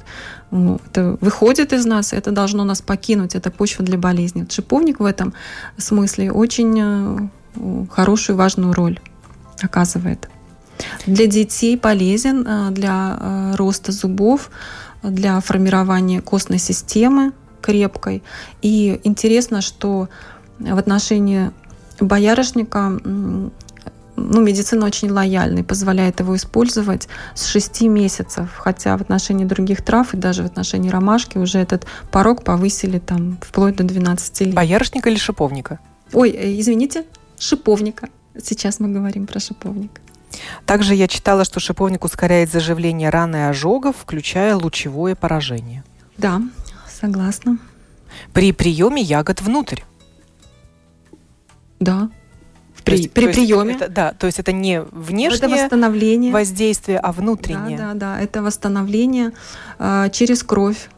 ну, 0.50 0.80
это 0.86 1.16
выходит 1.20 1.72
из 1.72 1.86
нас, 1.86 2.12
это 2.12 2.30
должно 2.30 2.64
нас 2.64 2.82
покинуть, 2.82 3.34
это 3.34 3.50
почва 3.50 3.84
для 3.84 3.98
болезни. 3.98 4.46
Шиповник 4.48 5.00
в 5.00 5.04
этом 5.04 5.34
смысле 5.78 6.30
очень 6.30 6.78
э, 6.80 7.86
хорошую 7.90 8.36
важную 8.36 8.72
роль 8.74 9.00
оказывает. 9.62 10.28
Для 11.06 11.26
детей 11.26 11.76
полезен 11.78 12.46
э, 12.46 12.70
для 12.70 13.18
э, 13.18 13.54
роста 13.56 13.92
зубов, 13.92 14.50
для 15.02 15.40
формирования 15.40 16.20
костной 16.20 16.58
системы 16.58 17.32
крепкой. 17.60 18.22
И 18.62 19.00
интересно, 19.04 19.60
что 19.60 20.08
в 20.58 20.78
отношении 20.78 21.50
боярышника 22.00 23.00
ну, 24.16 24.40
медицина 24.40 24.86
очень 24.86 25.10
лояльна 25.10 25.60
и 25.60 25.62
позволяет 25.62 26.20
его 26.20 26.36
использовать 26.36 27.08
с 27.34 27.46
6 27.46 27.82
месяцев, 27.82 28.50
хотя 28.56 28.96
в 28.96 29.00
отношении 29.00 29.44
других 29.44 29.82
трав 29.82 30.14
и 30.14 30.16
даже 30.16 30.42
в 30.42 30.46
отношении 30.46 30.90
ромашки 30.90 31.38
уже 31.38 31.58
этот 31.58 31.86
порог 32.10 32.44
повысили 32.44 32.98
там 32.98 33.38
вплоть 33.40 33.76
до 33.76 33.84
12 33.84 34.40
лет. 34.40 34.54
Боярышника 34.54 35.10
или 35.10 35.16
шиповника? 35.16 35.80
Ой, 36.12 36.60
извините, 36.60 37.04
шиповника. 37.38 38.08
Сейчас 38.42 38.80
мы 38.80 38.88
говорим 38.88 39.26
про 39.26 39.40
шиповник. 39.40 40.00
Также 40.66 40.94
я 40.94 41.08
читала, 41.08 41.44
что 41.44 41.60
шиповник 41.60 42.04
ускоряет 42.04 42.50
заживление 42.50 43.10
ран 43.10 43.34
и 43.36 43.40
ожогов, 43.40 43.96
включая 43.98 44.56
лучевое 44.56 45.14
поражение. 45.14 45.84
Да, 46.16 46.42
согласна. 46.88 47.58
При 48.32 48.52
приеме 48.52 49.02
ягод 49.02 49.40
внутрь. 49.40 49.80
Да. 51.80 52.10
При, 52.84 52.98
есть, 52.98 53.12
при 53.12 53.32
приеме. 53.32 53.74
Это, 53.74 53.88
да, 53.88 54.12
то 54.12 54.26
есть 54.26 54.38
это 54.38 54.52
не 54.52 54.82
внешнее 54.82 55.38
это 55.38 55.48
восстановление. 55.48 56.32
воздействие, 56.32 56.98
а 56.98 57.12
внутреннее. 57.12 57.78
Да, 57.78 57.94
да, 57.94 58.16
да. 58.16 58.20
Это 58.20 58.42
восстановление 58.42 59.32
э, 59.78 60.10
через 60.12 60.42
кровь 60.42 60.88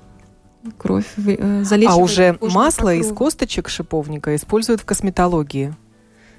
кровь 0.79 1.07
э, 1.17 1.63
залечивает. 1.65 1.99
А 1.99 2.03
уже 2.03 2.39
масло 2.41 2.95
из 2.95 3.13
косточек 3.13 3.69
шиповника 3.69 4.35
используют 4.35 4.81
в 4.81 4.85
косметологии 4.85 5.75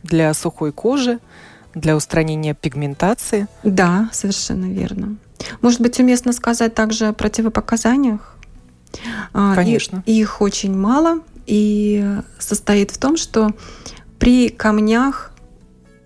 для 0.04 0.34
сухой 0.34 0.72
кожи, 0.72 1.20
для 1.80 1.96
устранения 1.96 2.54
пигментации. 2.54 3.48
Да, 3.64 4.10
совершенно 4.12 4.66
верно. 4.66 5.18
Может 5.62 5.82
быть, 5.82 6.00
уместно 6.00 6.34
сказать 6.34 6.74
также 6.74 7.08
о 7.08 7.14
противопоказаниях? 7.14 8.38
А, 9.34 9.56
Конечно. 9.56 10.04
И, 10.06 10.20
их 10.20 10.42
очень 10.42 10.76
мало, 10.76 11.20
и 11.46 12.20
состоит 12.40 12.92
в 12.92 12.98
том, 12.98 13.18
что 13.18 13.52
при 14.20 14.50
камнях 14.50 15.32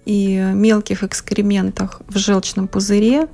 и 0.05 0.51
мелких 0.53 1.03
экскрементах 1.03 2.01
в 2.07 2.17
желчном 2.17 2.67
пузыре 2.67 3.27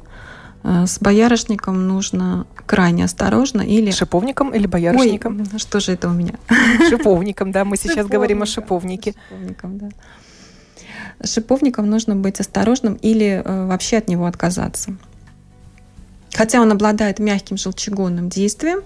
э, 0.64 0.86
с 0.86 1.00
боярышником 1.00 1.88
нужно 1.88 2.46
крайне 2.66 3.06
осторожно 3.06 3.62
или... 3.62 3.90
Шиповником 3.92 4.54
или 4.54 4.68
боярышником? 4.68 5.48
Ой, 5.52 5.60
что 5.60 5.80
же 5.80 5.94
это 5.94 6.10
у 6.10 6.12
меня? 6.12 6.34
Шиповником, 6.90 7.52
да, 7.52 7.66
мы 7.66 7.78
сейчас 7.78 8.08
говорим 8.08 8.44
о 8.44 8.46
шиповнике. 8.46 9.16
Шиповником, 9.30 9.78
да. 9.78 9.90
Шиповником 11.24 11.90
нужно 11.90 12.16
быть 12.16 12.40
осторожным 12.40 12.96
или 12.96 13.42
э, 13.44 13.66
вообще 13.66 13.98
от 13.98 14.08
него 14.08 14.26
отказаться. 14.26 14.96
Хотя 16.34 16.62
он 16.62 16.72
обладает 16.72 17.20
мягким 17.20 17.58
желчегонным 17.58 18.30
действием, 18.30 18.82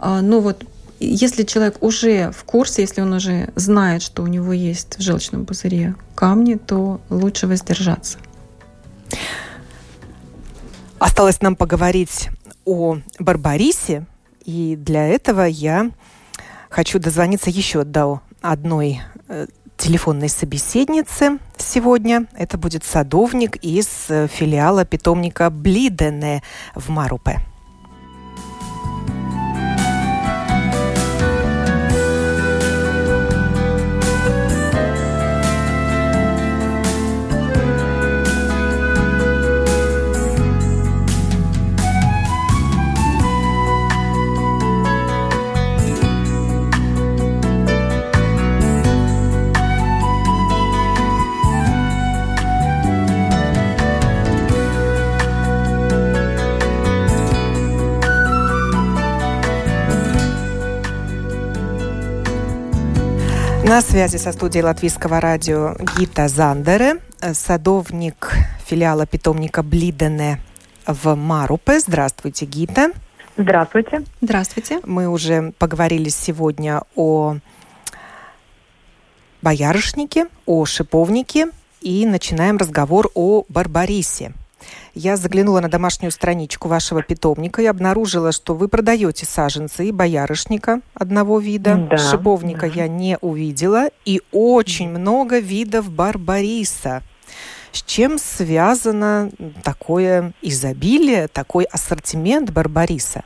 э, 0.00 0.20
но 0.20 0.40
вот 0.40 0.64
если 1.00 1.44
человек 1.44 1.82
уже 1.82 2.30
в 2.30 2.44
курсе, 2.44 2.82
если 2.82 3.00
он 3.00 3.14
уже 3.14 3.50
знает, 3.56 4.02
что 4.02 4.22
у 4.22 4.26
него 4.26 4.52
есть 4.52 4.98
в 4.98 5.00
желчном 5.00 5.46
пузыре 5.46 5.94
камни, 6.14 6.56
то 6.56 7.00
лучше 7.08 7.46
воздержаться. 7.46 8.18
Осталось 10.98 11.40
нам 11.40 11.56
поговорить 11.56 12.28
о 12.66 12.98
Барбарисе, 13.18 14.04
и 14.44 14.76
для 14.76 15.08
этого 15.08 15.44
я 15.44 15.90
хочу 16.68 16.98
дозвониться 16.98 17.48
еще 17.48 17.84
до 17.84 18.20
одной 18.42 19.00
э, 19.28 19.46
телефонной 19.80 20.28
собеседницы 20.28 21.38
сегодня. 21.56 22.26
Это 22.34 22.58
будет 22.58 22.84
садовник 22.84 23.56
из 23.56 23.88
э, 24.10 24.28
филиала 24.28 24.84
питомника 24.84 25.48
Блидене 25.50 26.42
в 26.74 26.90
Марупе. 26.90 27.49
На 63.70 63.82
связи 63.82 64.16
со 64.16 64.32
студией 64.32 64.64
Латвийского 64.64 65.20
радио 65.20 65.76
Гита 65.96 66.26
Зандере, 66.26 66.96
садовник 67.20 68.32
филиала 68.66 69.06
питомника 69.06 69.62
Блидене 69.62 70.40
в 70.88 71.14
Марупе. 71.14 71.78
Здравствуйте, 71.78 72.46
Гита. 72.46 72.90
Здравствуйте. 73.36 74.02
Здравствуйте. 74.20 74.80
Мы 74.84 75.06
уже 75.06 75.52
поговорили 75.56 76.08
сегодня 76.08 76.82
о 76.96 77.36
боярышнике, 79.40 80.26
о 80.46 80.64
шиповнике 80.64 81.50
и 81.80 82.04
начинаем 82.06 82.56
разговор 82.56 83.08
о 83.14 83.44
барбарисе. 83.48 84.32
Я 84.94 85.16
заглянула 85.16 85.60
на 85.60 85.68
домашнюю 85.68 86.10
страничку 86.10 86.68
вашего 86.68 87.02
питомника 87.02 87.62
и 87.62 87.66
обнаружила, 87.66 88.32
что 88.32 88.54
вы 88.54 88.68
продаете 88.68 89.26
саженцы 89.26 89.86
и 89.86 89.92
боярышника 89.92 90.80
одного 90.94 91.38
вида. 91.38 91.76
Да, 91.90 91.96
Шиповника 91.96 92.66
да. 92.68 92.82
я 92.82 92.88
не 92.88 93.18
увидела. 93.20 93.88
И 94.04 94.20
очень 94.32 94.90
много 94.90 95.38
видов 95.38 95.90
барбариса. 95.90 97.02
С 97.72 97.82
чем 97.82 98.18
связано 98.18 99.30
такое 99.62 100.32
изобилие, 100.42 101.28
такой 101.28 101.64
ассортимент 101.64 102.50
барбариса? 102.50 103.22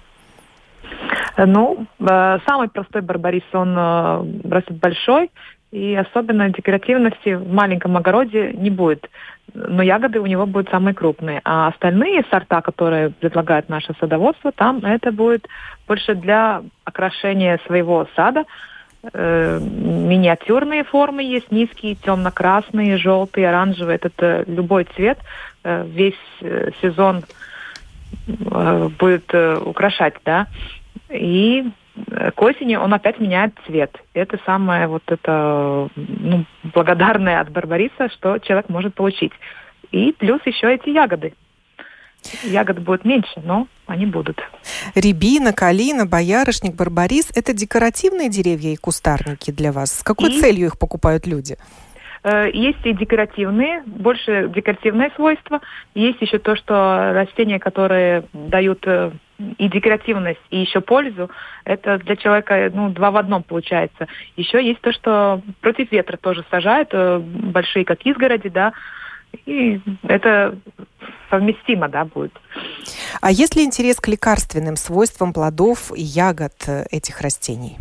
Ну, 1.37 1.87
э, 1.99 2.39
самый 2.47 2.69
простой 2.69 3.03
барбарис, 3.03 3.43
он 3.53 3.77
э, 3.77 4.49
растет 4.49 4.79
большой, 4.79 5.31
и 5.75 5.95
особенно 5.95 6.51
декоративности 6.51 7.35
в 7.35 7.53
маленьком 7.53 7.97
огороде 7.97 8.53
не 8.53 8.71
будет 8.71 9.09
но 9.53 9.83
ягоды 9.83 10.21
у 10.21 10.27
него 10.27 10.47
будут 10.47 10.71
самые 10.71 10.95
крупные. 10.95 11.41
А 11.45 11.69
остальные 11.69 12.25
сорта, 12.31 12.61
которые 12.61 13.11
предлагает 13.11 13.69
наше 13.69 13.95
садоводство, 14.01 14.53
там 14.53 14.79
это 14.79 15.13
будет 15.13 15.49
больше 15.87 16.15
для 16.15 16.63
окрашения 16.85 17.61
своего 17.67 18.09
сада. 18.17 18.45
Э, 19.13 19.61
миниатюрные 19.61 20.83
формы 20.83 21.23
есть, 21.23 21.53
низкие, 21.53 21.95
темно-красные, 21.95 22.97
желтые, 22.97 23.49
оранжевые. 23.49 23.99
Это 24.01 24.11
э, 24.19 24.45
любой 24.47 24.85
цвет 24.97 25.19
э, 25.63 25.85
весь 25.87 26.15
э, 26.41 26.71
сезон 26.81 27.23
э, 28.27 28.89
будет 28.99 29.33
э, 29.35 29.59
украшать, 29.59 30.15
да. 30.25 30.47
И 31.11 31.65
к 32.35 32.43
осени 32.43 32.77
он 32.77 32.93
опять 32.93 33.21
меняет 33.21 33.55
цвет. 33.67 33.97
Это 34.15 34.39
самое 34.45 34.89
вот 34.89 35.03
это 35.07 35.89
ну, 35.95 36.45
благодарное 36.75 37.41
от 37.41 37.51
Барбариса, 37.51 38.09
что 38.11 38.39
человек 38.39 38.69
может 38.69 38.95
получить. 38.95 39.33
И 39.93 40.13
плюс 40.13 40.41
еще 40.45 40.75
эти 40.75 40.89
ягоды. 40.91 41.35
Ягод 42.43 42.81
будет 42.81 43.05
меньше, 43.05 43.41
но 43.45 43.69
они 43.87 44.07
будут. 44.07 44.41
Рябина, 44.95 45.53
калина, 45.53 46.07
боярышник, 46.07 46.75
барбарис– 46.75 47.31
это 47.35 47.53
декоративные 47.53 48.31
деревья 48.31 48.71
и 48.71 48.77
кустарники 48.77 49.51
для 49.51 49.73
вас. 49.73 49.99
С 49.99 50.03
какой 50.03 50.33
и... 50.33 50.41
целью 50.41 50.67
их 50.67 50.79
покупают 50.79 51.27
люди? 51.27 51.59
Э, 52.25 52.49
есть 52.51 52.79
и 52.85 52.95
декоративные, 52.95 53.83
больше 53.85 54.51
декоративные 54.55 55.11
свойства. 55.15 55.61
Есть 55.95 56.23
еще 56.23 56.39
то, 56.39 56.57
что 56.57 57.13
растения, 57.13 57.59
которые 57.59 58.25
дают 58.33 58.87
э, 58.87 59.11
и 59.59 59.69
декоративность, 59.69 60.41
и 60.49 60.61
еще 60.61 60.81
пользу, 60.81 61.31
это 61.65 61.99
для 61.99 62.17
человека 62.17 62.71
ну, 62.73 62.89
два 62.89 63.11
в 63.11 63.19
одном 63.19 63.43
получается. 63.43 64.09
Еще 64.37 64.65
есть 64.65 64.81
то, 64.81 64.91
что 64.93 65.43
против 65.61 65.93
ветра 65.93 66.17
тоже 66.17 66.47
сажают, 66.51 66.89
э, 66.93 67.19
большие 67.19 67.85
как 67.85 68.01
изгороди, 68.07 68.49
да, 68.49 68.73
и 69.45 69.83
это 70.05 70.57
совместимо, 71.29 71.89
да, 71.89 72.07
будет. 72.07 72.33
А 73.21 73.31
есть 73.31 73.55
ли 73.55 73.65
интерес 73.65 74.01
к 74.01 74.09
лекарственным 74.09 74.77
свойствам 74.77 75.35
плодов 75.35 75.93
и 75.95 76.01
ягод 76.01 76.55
этих 76.91 77.21
растений? 77.21 77.77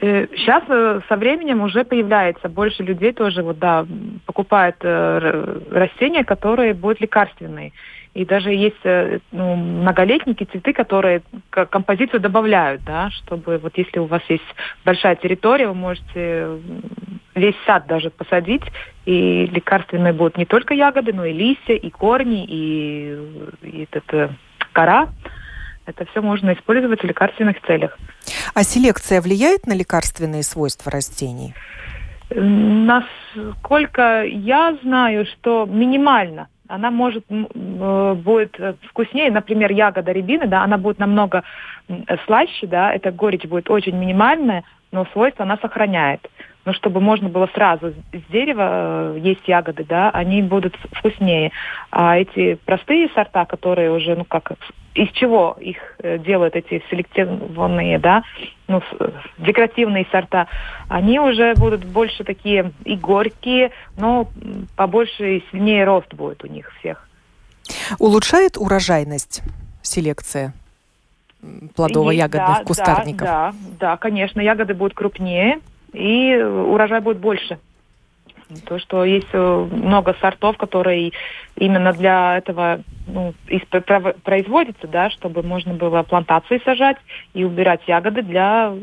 Сейчас 0.00 0.64
э, 0.68 1.00
со 1.08 1.16
временем 1.16 1.60
уже 1.60 1.84
появляется 1.84 2.48
больше 2.48 2.82
людей 2.82 3.12
тоже, 3.12 3.42
вот 3.42 3.58
да, 3.58 3.86
покупают 4.24 4.76
э, 4.80 5.60
растения, 5.70 6.24
которые 6.24 6.72
будут 6.72 7.02
лекарственные. 7.02 7.72
И 8.14 8.24
даже 8.24 8.50
есть 8.50 8.80
э, 8.84 9.18
ну, 9.30 9.56
многолетники, 9.56 10.44
цветы, 10.44 10.72
которые 10.72 11.22
композицию 11.50 12.20
добавляют, 12.20 12.82
да, 12.82 13.10
чтобы 13.10 13.58
вот 13.58 13.76
если 13.76 13.98
у 13.98 14.06
вас 14.06 14.22
есть 14.30 14.44
большая 14.86 15.16
территория, 15.16 15.68
вы 15.68 15.74
можете 15.74 16.48
весь 17.34 17.56
сад 17.66 17.86
даже 17.86 18.08
посадить, 18.08 18.64
и 19.04 19.46
лекарственные 19.52 20.14
будут 20.14 20.38
не 20.38 20.46
только 20.46 20.72
ягоды, 20.72 21.12
но 21.12 21.26
и 21.26 21.34
листья, 21.34 21.74
и 21.74 21.90
корни, 21.90 22.46
и, 22.48 23.18
и 23.62 23.82
этот, 23.90 24.30
кора. 24.72 25.08
Это 25.90 26.10
все 26.10 26.22
можно 26.22 26.52
использовать 26.52 27.02
в 27.02 27.04
лекарственных 27.04 27.60
целях. 27.62 27.98
А 28.54 28.62
селекция 28.62 29.20
влияет 29.20 29.66
на 29.66 29.74
лекарственные 29.74 30.42
свойства 30.42 30.90
растений? 30.90 31.54
Насколько 32.30 34.22
я 34.24 34.76
знаю, 34.82 35.26
что 35.26 35.66
минимально 35.66 36.48
она 36.68 36.92
может 36.92 37.24
э, 37.28 38.14
будет 38.14 38.56
вкуснее, 38.88 39.32
например, 39.32 39.72
ягода 39.72 40.12
рябины, 40.12 40.46
да, 40.46 40.62
она 40.62 40.78
будет 40.78 41.00
намного 41.00 41.42
слаще, 42.26 42.68
да, 42.68 42.92
эта 42.92 43.10
горечь 43.10 43.44
будет 43.44 43.68
очень 43.68 43.96
минимальная, 43.96 44.62
но 44.92 45.04
свойства 45.06 45.44
она 45.44 45.58
сохраняет 45.60 46.20
но 46.64 46.72
чтобы 46.72 47.00
можно 47.00 47.28
было 47.28 47.48
сразу 47.54 47.92
с 48.12 48.32
дерева 48.32 49.14
э, 49.14 49.18
есть 49.20 49.46
ягоды, 49.46 49.84
да, 49.84 50.10
они 50.10 50.42
будут 50.42 50.76
вкуснее. 50.92 51.52
А 51.90 52.18
эти 52.18 52.54
простые 52.64 53.08
сорта, 53.14 53.44
которые 53.46 53.90
уже, 53.90 54.14
ну 54.14 54.24
как, 54.24 54.52
из 54.94 55.10
чего 55.12 55.56
их 55.60 55.78
э, 55.98 56.18
делают 56.18 56.56
эти 56.56 56.82
селектированные, 56.90 57.98
да, 57.98 58.22
ну, 58.68 58.82
декоративные 59.38 60.06
сорта, 60.10 60.48
они 60.88 61.18
уже 61.18 61.54
будут 61.54 61.84
больше 61.84 62.24
такие 62.24 62.72
и 62.84 62.96
горькие, 62.96 63.72
но 63.96 64.28
побольше 64.76 65.38
и 65.38 65.44
сильнее 65.50 65.84
рост 65.84 66.12
будет 66.12 66.44
у 66.44 66.46
них 66.46 66.70
всех. 66.78 67.08
Улучшает 67.98 68.56
урожайность 68.56 69.42
селекция? 69.82 70.52
плодово-ягодных 71.74 72.58
да, 72.58 72.64
кустарников. 72.64 73.26
Да, 73.26 73.52
да, 73.52 73.76
да, 73.80 73.96
конечно, 73.96 74.42
ягоды 74.42 74.74
будут 74.74 74.92
крупнее 74.92 75.60
и 75.92 76.36
урожай 76.36 77.00
будет 77.00 77.18
больше. 77.18 77.58
То, 78.66 78.80
что 78.80 79.04
есть 79.04 79.28
э, 79.32 79.68
много 79.70 80.16
сортов, 80.20 80.56
которые 80.56 81.12
именно 81.56 81.92
для 81.92 82.38
этого 82.38 82.82
ну, 83.06 83.32
производятся, 84.24 84.88
да, 84.88 85.10
чтобы 85.10 85.42
можно 85.42 85.74
было 85.74 86.02
плантации 86.02 86.60
сажать 86.64 86.96
и 87.32 87.44
убирать 87.44 87.80
ягоды 87.86 88.22
для 88.22 88.74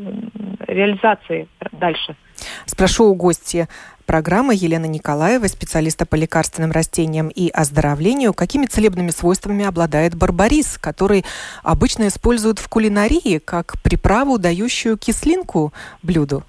реализации 0.66 1.48
дальше. 1.72 2.16
Спрошу 2.64 3.10
у 3.10 3.14
гостя 3.14 3.68
программы 4.06 4.54
Елены 4.54 4.86
Николаевой, 4.86 5.50
специалиста 5.50 6.06
по 6.06 6.14
лекарственным 6.14 6.72
растениям 6.72 7.28
и 7.28 7.50
оздоровлению, 7.50 8.32
какими 8.32 8.64
целебными 8.64 9.10
свойствами 9.10 9.66
обладает 9.66 10.14
барбарис, 10.14 10.78
который 10.78 11.26
обычно 11.62 12.08
используют 12.08 12.58
в 12.58 12.68
кулинарии 12.68 13.38
как 13.38 13.74
приправу, 13.82 14.38
дающую 14.38 14.96
кислинку 14.96 15.74
блюду? 16.02 16.42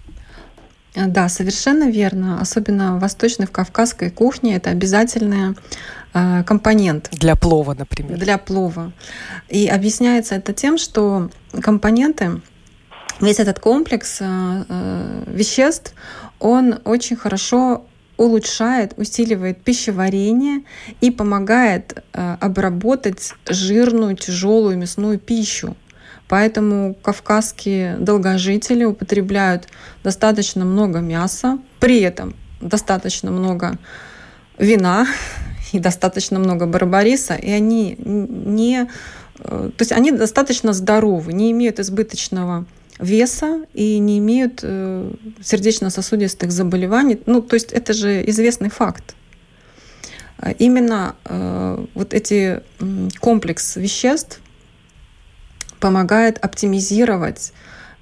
Да, 0.96 1.30
совершенно 1.30 1.90
верно. 1.90 2.42
Особенно 2.42 2.98
в 2.98 3.00
восточной, 3.00 3.46
в 3.46 3.52
кавказской 3.52 4.10
кухне 4.10 4.56
это 4.56 4.70
обязательный 4.70 5.56
э, 6.14 6.44
компонент. 6.44 7.10
Для 7.12 7.36
плова, 7.36 7.74
например. 7.74 8.18
Для 8.18 8.38
плова. 8.38 8.92
И 9.50 9.68
объясняется 9.68 10.36
это 10.36 10.54
тем, 10.54 10.78
что 10.78 11.30
компоненты, 11.62 12.42
весь 13.22 13.40
этот 13.40 13.60
комплекс 13.60 14.18
э, 14.20 14.26
э, 14.68 15.24
веществ, 15.28 15.94
он 16.40 16.80
очень 16.86 17.16
хорошо 17.16 17.86
улучшает, 18.18 18.94
усиливает 18.98 19.64
пищеварение 19.64 20.64
и 21.00 21.10
помогает 21.10 22.04
э, 22.14 22.38
обработать 22.42 23.34
жирную, 23.48 24.18
тяжелую 24.18 24.78
мясную 24.78 25.20
пищу. 25.20 25.76
Поэтому 26.30 26.94
кавказские 26.94 27.98
долгожители 27.98 28.86
употребляют 28.86 29.68
достаточно 30.04 30.64
много 30.64 31.00
мяса, 31.00 31.58
при 31.80 32.02
этом 32.02 32.36
достаточно 32.62 33.32
много 33.32 33.80
вина 34.60 35.08
и 35.74 35.80
достаточно 35.80 36.38
много 36.38 36.68
барбариса, 36.68 37.34
и 37.34 37.50
они 37.50 37.96
не, 37.98 38.88
э, 39.40 39.72
то 39.76 39.82
есть 39.82 39.92
они 39.92 40.12
достаточно 40.12 40.72
здоровы, 40.72 41.34
не 41.34 41.50
имеют 41.50 41.80
избыточного 41.80 42.66
веса 43.00 43.66
и 43.74 43.98
не 43.98 44.20
имеют 44.20 44.60
э, 44.62 45.12
сердечно-сосудистых 45.42 46.52
заболеваний. 46.52 47.20
Ну, 47.26 47.42
то 47.42 47.56
есть 47.56 47.72
это 47.72 47.94
же 47.94 48.24
известный 48.30 48.70
факт. 48.70 49.16
Именно 50.60 51.16
э, 51.26 51.86
вот 51.96 52.14
эти 52.14 52.62
комплекс 53.20 53.78
веществ 53.78 54.42
помогает 55.80 56.38
оптимизировать 56.38 57.54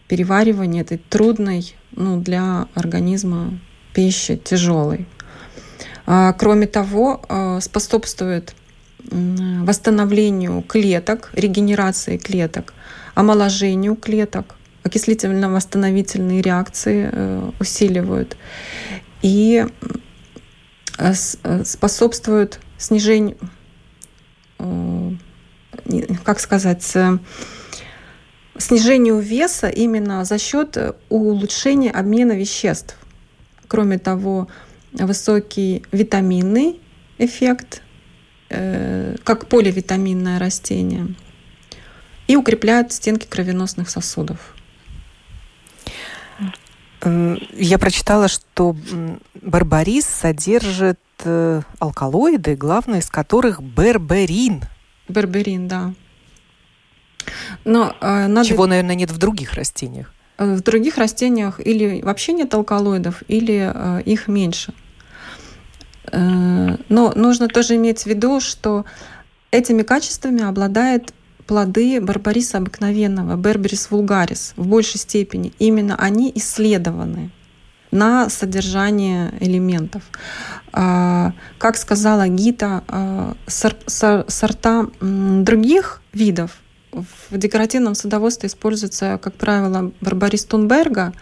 переваривание 0.08 0.84
этой 0.84 0.98
трудной 0.98 1.76
ну, 1.92 2.20
для 2.22 2.68
организма 2.74 3.60
пищи, 3.94 4.38
тяжелой. 4.38 5.08
А, 6.06 6.34
кроме 6.34 6.68
того, 6.68 7.22
а, 7.28 7.60
способствует 7.60 8.56
восстановлению 9.10 10.62
клеток, 10.64 11.30
регенерации 11.34 12.18
клеток, 12.18 12.74
омоложению 13.16 13.96
клеток, 13.96 14.56
окислительно-восстановительные 14.84 16.42
реакции 16.42 17.10
э, 17.12 17.52
усиливают 17.60 18.38
и 19.22 19.66
э, 20.98 21.14
э, 21.44 21.64
способствуют 21.66 22.60
снижению, 22.78 23.38
как 26.24 26.40
сказать, 26.40 26.96
снижению 28.60 29.20
веса 29.20 29.68
именно 29.68 30.26
за 30.26 30.38
счет 30.38 30.78
э, 30.78 30.94
улучшения 31.10 31.92
обмена 31.92 32.34
веществ. 32.34 32.98
Кроме 33.68 33.98
того, 33.98 34.48
высокий 34.94 35.84
витаминный 35.92 36.80
эффект, 37.18 37.82
э, 38.50 39.16
как 39.24 39.48
поливитаминное 39.48 40.40
растение, 40.40 41.16
и 42.28 42.36
укрепляют 42.36 42.92
стенки 42.92 43.26
кровеносных 43.26 43.90
сосудов. 43.90 44.54
Я 47.04 47.78
прочитала, 47.78 48.28
что 48.28 48.76
барбарис 49.36 50.06
содержит 50.06 51.00
э, 51.24 51.62
алкалоиды, 51.80 52.56
главный 52.56 53.00
из 53.00 53.10
которых 53.10 53.62
берберин. 53.62 54.64
Берберин, 55.08 55.68
да. 55.68 55.94
Но, 57.66 57.96
э, 58.02 58.28
надо... 58.28 58.48
Чего, 58.48 58.66
наверное, 58.66 58.96
нет 58.96 59.12
в 59.12 59.18
других 59.18 59.54
растениях. 59.54 60.14
Э, 60.38 60.56
в 60.56 60.62
других 60.62 60.98
растениях 60.98 61.60
или 61.60 62.02
вообще 62.02 62.34
нет 62.34 62.54
алкалоидов, 62.54 63.24
или 63.28 63.72
э, 63.74 64.02
их 64.04 64.28
меньше. 64.28 64.74
Э, 66.12 66.78
но 66.90 67.14
нужно 67.16 67.48
тоже 67.48 67.76
иметь 67.76 68.04
в 68.04 68.06
виду, 68.08 68.40
что 68.40 68.86
этими 69.52 69.84
качествами 69.84 70.44
обладает 70.44 71.14
плоды 71.48 72.02
барбариса 72.02 72.58
обыкновенного, 72.58 73.36
берберис 73.36 73.90
вулгарис, 73.90 74.54
в 74.58 74.68
большей 74.68 75.00
степени. 75.00 75.54
Именно 75.60 75.96
они 75.96 76.32
исследованы 76.36 77.32
на 77.90 78.30
содержание 78.30 79.34
элементов. 79.40 80.04
А, 80.74 81.32
как 81.58 81.78
сказала 81.78 82.28
Гита, 82.28 82.84
а, 82.88 83.34
сорта 83.48 84.88
других 85.00 86.02
видов 86.12 86.52
в 86.92 87.38
декоративном 87.38 87.96
садоводстве 87.96 88.48
используются, 88.48 89.20
как 89.22 89.36
правило, 89.36 89.92
барбарис 90.02 90.46
Тунберга. 90.46 91.14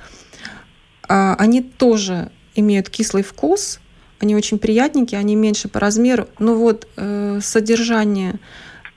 А, 1.07 1.35
они 1.35 1.61
тоже 1.61 2.31
имеют 2.55 2.89
кислый 2.89 3.23
вкус, 3.23 3.79
они 4.19 4.35
очень 4.35 4.59
приятненькие, 4.59 5.19
они 5.19 5.35
меньше 5.35 5.67
по 5.67 5.79
размеру, 5.79 6.27
но 6.39 6.55
вот 6.55 6.87
э, 6.95 7.39
содержание 7.43 8.39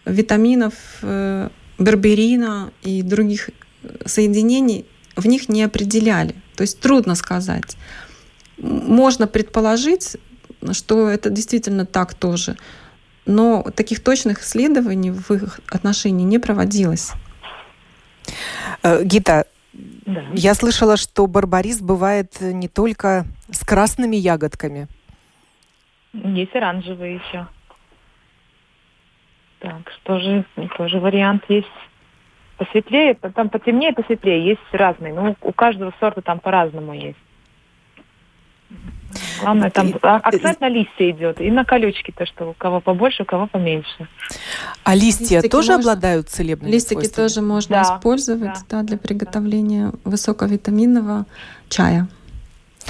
витаминов, 0.04 0.74
э, 1.02 1.48
берберина 1.78 2.72
и 2.82 3.02
других 3.02 3.50
соединений 4.04 4.86
в 5.16 5.26
них 5.26 5.48
не 5.48 5.62
определяли. 5.62 6.34
То 6.56 6.62
есть 6.62 6.80
трудно 6.80 7.14
сказать. 7.14 7.76
Можно 8.58 9.26
предположить, 9.26 10.16
что 10.72 11.08
это 11.08 11.30
действительно 11.30 11.84
так 11.84 12.14
тоже 12.14 12.56
но 13.28 13.62
таких 13.76 14.02
точных 14.02 14.40
исследований 14.40 15.10
в 15.10 15.30
их 15.30 15.60
отношении 15.68 16.24
не 16.24 16.38
проводилось. 16.38 17.12
Э, 18.82 19.04
Гита, 19.04 19.44
да. 19.72 20.24
я 20.32 20.54
слышала, 20.54 20.96
что 20.96 21.26
барбарис 21.26 21.80
бывает 21.80 22.40
не 22.40 22.68
только 22.68 23.26
с 23.50 23.64
красными 23.64 24.16
ягодками. 24.16 24.88
Есть 26.14 26.56
оранжевые 26.56 27.16
еще. 27.16 27.46
Так, 29.60 29.90
что 29.90 30.18
же, 30.20 30.44
тоже 30.76 30.98
вариант 30.98 31.44
есть 31.48 31.66
посветлее, 32.56 33.14
там 33.14 33.50
потемнее, 33.50 33.92
посветлее, 33.92 34.44
есть 34.44 34.60
разные. 34.72 35.12
Ну, 35.12 35.36
у 35.42 35.52
каждого 35.52 35.92
сорта 36.00 36.22
там 36.22 36.40
по-разному 36.40 36.94
есть. 36.94 37.18
Главное, 39.40 39.70
там 39.70 39.94
акцент 40.02 40.60
на 40.60 40.68
листья 40.68 41.10
идет 41.10 41.40
и 41.40 41.50
на 41.50 41.64
колючки, 41.64 42.12
то, 42.16 42.26
что 42.26 42.50
у 42.50 42.52
кого 42.52 42.80
побольше, 42.80 43.22
у 43.22 43.26
кого 43.26 43.46
поменьше. 43.46 44.08
А 44.84 44.94
листья 44.94 45.36
Листики 45.36 45.50
тоже 45.50 45.72
можно... 45.72 45.92
обладают 45.92 46.28
целебными 46.28 46.70
Листики 46.70 46.94
свойствами? 46.94 47.26
тоже 47.26 47.42
можно 47.42 47.76
да, 47.76 47.82
использовать 47.82 48.58
да, 48.68 48.80
да, 48.80 48.82
для 48.82 48.98
приготовления 48.98 49.90
да. 49.92 50.10
высоковитаминного 50.10 51.26
чая. 51.68 52.08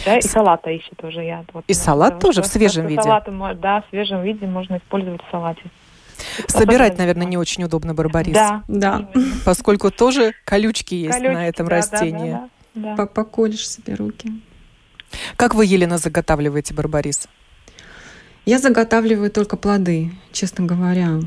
Да, 0.04 0.16
и 0.16 0.22
салата 0.22 0.70
еще 0.70 0.90
тоже 0.96 1.22
я. 1.22 1.44
Вот, 1.52 1.64
и 1.66 1.74
салат 1.74 2.14
вот, 2.14 2.22
тоже 2.22 2.42
в 2.42 2.46
свежем 2.46 2.86
виде? 2.86 3.02
Салат, 3.02 3.28
да, 3.60 3.82
в 3.82 3.90
свежем 3.90 4.22
виде 4.22 4.46
можно 4.46 4.78
использовать 4.78 5.20
в 5.22 5.30
салате. 5.30 5.62
Собирать, 6.46 6.98
наверное, 6.98 7.26
не 7.26 7.36
очень 7.36 7.64
удобно 7.64 7.94
барбарис. 7.94 8.34
Да, 8.34 8.62
да. 8.68 9.08
Поскольку 9.44 9.90
тоже 9.90 10.34
колючки 10.44 10.94
есть 10.94 11.16
колючки, 11.16 11.34
на 11.34 11.48
этом 11.48 11.66
да, 11.66 11.76
растении. 11.76 12.32
Да, 12.32 12.48
да, 12.74 12.96
да. 12.96 13.06
Поколешь 13.06 13.68
себе 13.68 13.94
руки. 13.94 14.32
Как 15.36 15.54
вы, 15.54 15.66
Елена, 15.66 15.98
заготавливаете 15.98 16.74
барбарис? 16.74 17.28
Я 18.44 18.58
заготавливаю 18.58 19.30
только 19.30 19.56
плоды, 19.56 20.12
честно 20.32 20.64
говоря. 20.64 21.20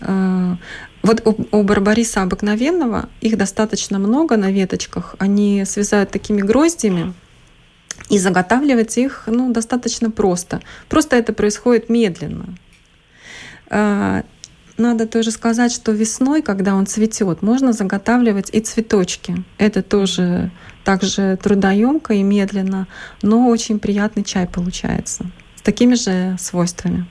А, 0.00 0.56
вот 1.02 1.22
у, 1.24 1.62
барбариса 1.62 2.22
обыкновенного 2.22 3.08
их 3.20 3.38
достаточно 3.38 3.98
много 3.98 4.36
на 4.36 4.50
веточках. 4.52 5.14
Они 5.18 5.64
связают 5.64 6.10
такими 6.10 6.42
гроздями, 6.42 7.14
и 8.10 8.18
заготавливать 8.18 8.98
их 8.98 9.24
ну, 9.26 9.52
достаточно 9.52 10.10
просто. 10.10 10.60
Просто 10.88 11.16
это 11.16 11.32
происходит 11.32 11.88
медленно. 11.88 12.54
А, 14.76 14.82
надо 14.82 15.06
тоже 15.06 15.30
сказать, 15.30 15.72
что 15.72 15.92
весной, 15.92 16.42
когда 16.42 16.74
он 16.74 16.86
цветет, 16.86 17.42
можно 17.42 17.72
заготавливать 17.72 18.50
и 18.52 18.60
цветочки. 18.60 19.44
Это 19.58 19.82
тоже 19.82 20.50
также 20.84 21.36
трудоемко 21.42 22.14
и 22.14 22.22
медленно, 22.22 22.86
но 23.22 23.48
очень 23.48 23.78
приятный 23.78 24.24
чай 24.24 24.46
получается 24.46 25.26
с 25.56 25.62
такими 25.62 25.94
же 25.94 26.36
свойствами. 26.38 27.06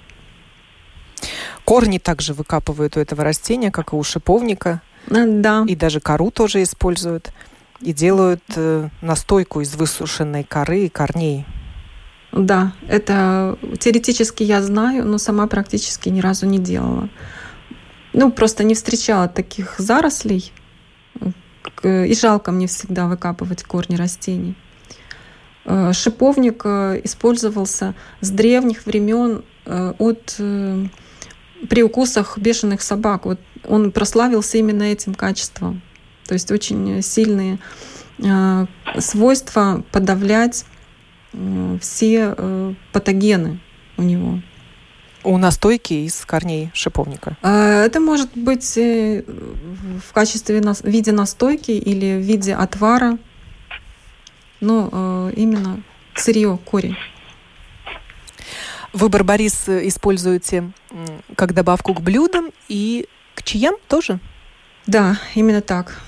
Корни 1.65 1.97
также 1.97 2.33
выкапывают 2.33 2.95
у 2.95 2.99
этого 2.99 3.23
растения, 3.23 3.71
как 3.71 3.93
и 3.93 3.95
у 3.95 4.03
шиповника. 4.03 4.81
Да. 5.07 5.65
И 5.67 5.75
даже 5.75 5.99
кору 5.99 6.31
тоже 6.31 6.63
используют. 6.63 7.31
И 7.81 7.93
делают 7.93 8.43
э, 8.55 8.89
настойку 9.01 9.61
из 9.61 9.75
высушенной 9.75 10.43
коры 10.43 10.85
и 10.85 10.89
корней. 10.89 11.45
Да, 12.31 12.73
это 12.87 13.57
теоретически 13.79 14.43
я 14.43 14.61
знаю, 14.61 15.05
но 15.05 15.17
сама 15.17 15.47
практически 15.47 16.09
ни 16.09 16.19
разу 16.19 16.45
не 16.45 16.59
делала. 16.59 17.09
Ну, 18.17 18.31
просто 18.31 18.63
не 18.63 18.73
встречала 18.73 19.27
таких 19.27 19.75
зарослей. 19.77 20.51
И 21.83 22.15
жалко 22.15 22.51
мне 22.51 22.67
всегда 22.67 23.07
выкапывать 23.07 23.63
корни 23.63 23.95
растений. 23.95 24.55
Э, 25.65 25.93
шиповник 25.93 26.61
э, 26.65 27.01
использовался 27.03 27.93
с 28.21 28.29
древних 28.29 28.85
времен 28.85 29.43
от 29.65 30.39
при 31.69 31.83
укусах 31.83 32.37
бешеных 32.37 32.81
собак. 32.81 33.25
Вот 33.25 33.39
он 33.67 33.91
прославился 33.91 34.57
именно 34.57 34.83
этим 34.83 35.15
качеством. 35.15 35.81
То 36.27 36.33
есть 36.33 36.51
очень 36.51 37.01
сильные 37.01 37.59
э, 38.19 38.65
свойства 38.99 39.83
подавлять 39.91 40.65
э, 41.33 41.77
все 41.81 42.33
э, 42.37 42.73
патогены 42.91 43.59
у 43.97 44.03
него. 44.03 44.41
У 45.25 45.37
настойки 45.39 45.93
из 46.05 46.23
корней 46.23 46.69
шиповника? 46.75 47.35
Это 47.41 47.99
может 47.99 48.29
быть 48.35 48.75
в 48.77 50.13
качестве 50.13 50.61
в 50.61 50.83
виде 50.83 51.11
настойки 51.11 51.71
или 51.71 52.17
в 52.17 52.21
виде 52.21 52.53
отвара, 52.53 53.17
но 54.61 55.31
именно 55.35 55.81
сырье, 56.15 56.59
корень. 56.63 56.95
Вы 58.93 59.09
барбарис 59.09 59.67
используете 59.67 60.71
как 61.35 61.53
добавку 61.53 61.95
к 61.95 62.01
блюдам 62.01 62.51
и 62.67 63.07
к 63.33 63.43
чаям 63.43 63.75
тоже? 63.87 64.19
Да, 64.85 65.17
именно 65.33 65.61
так. 65.61 65.99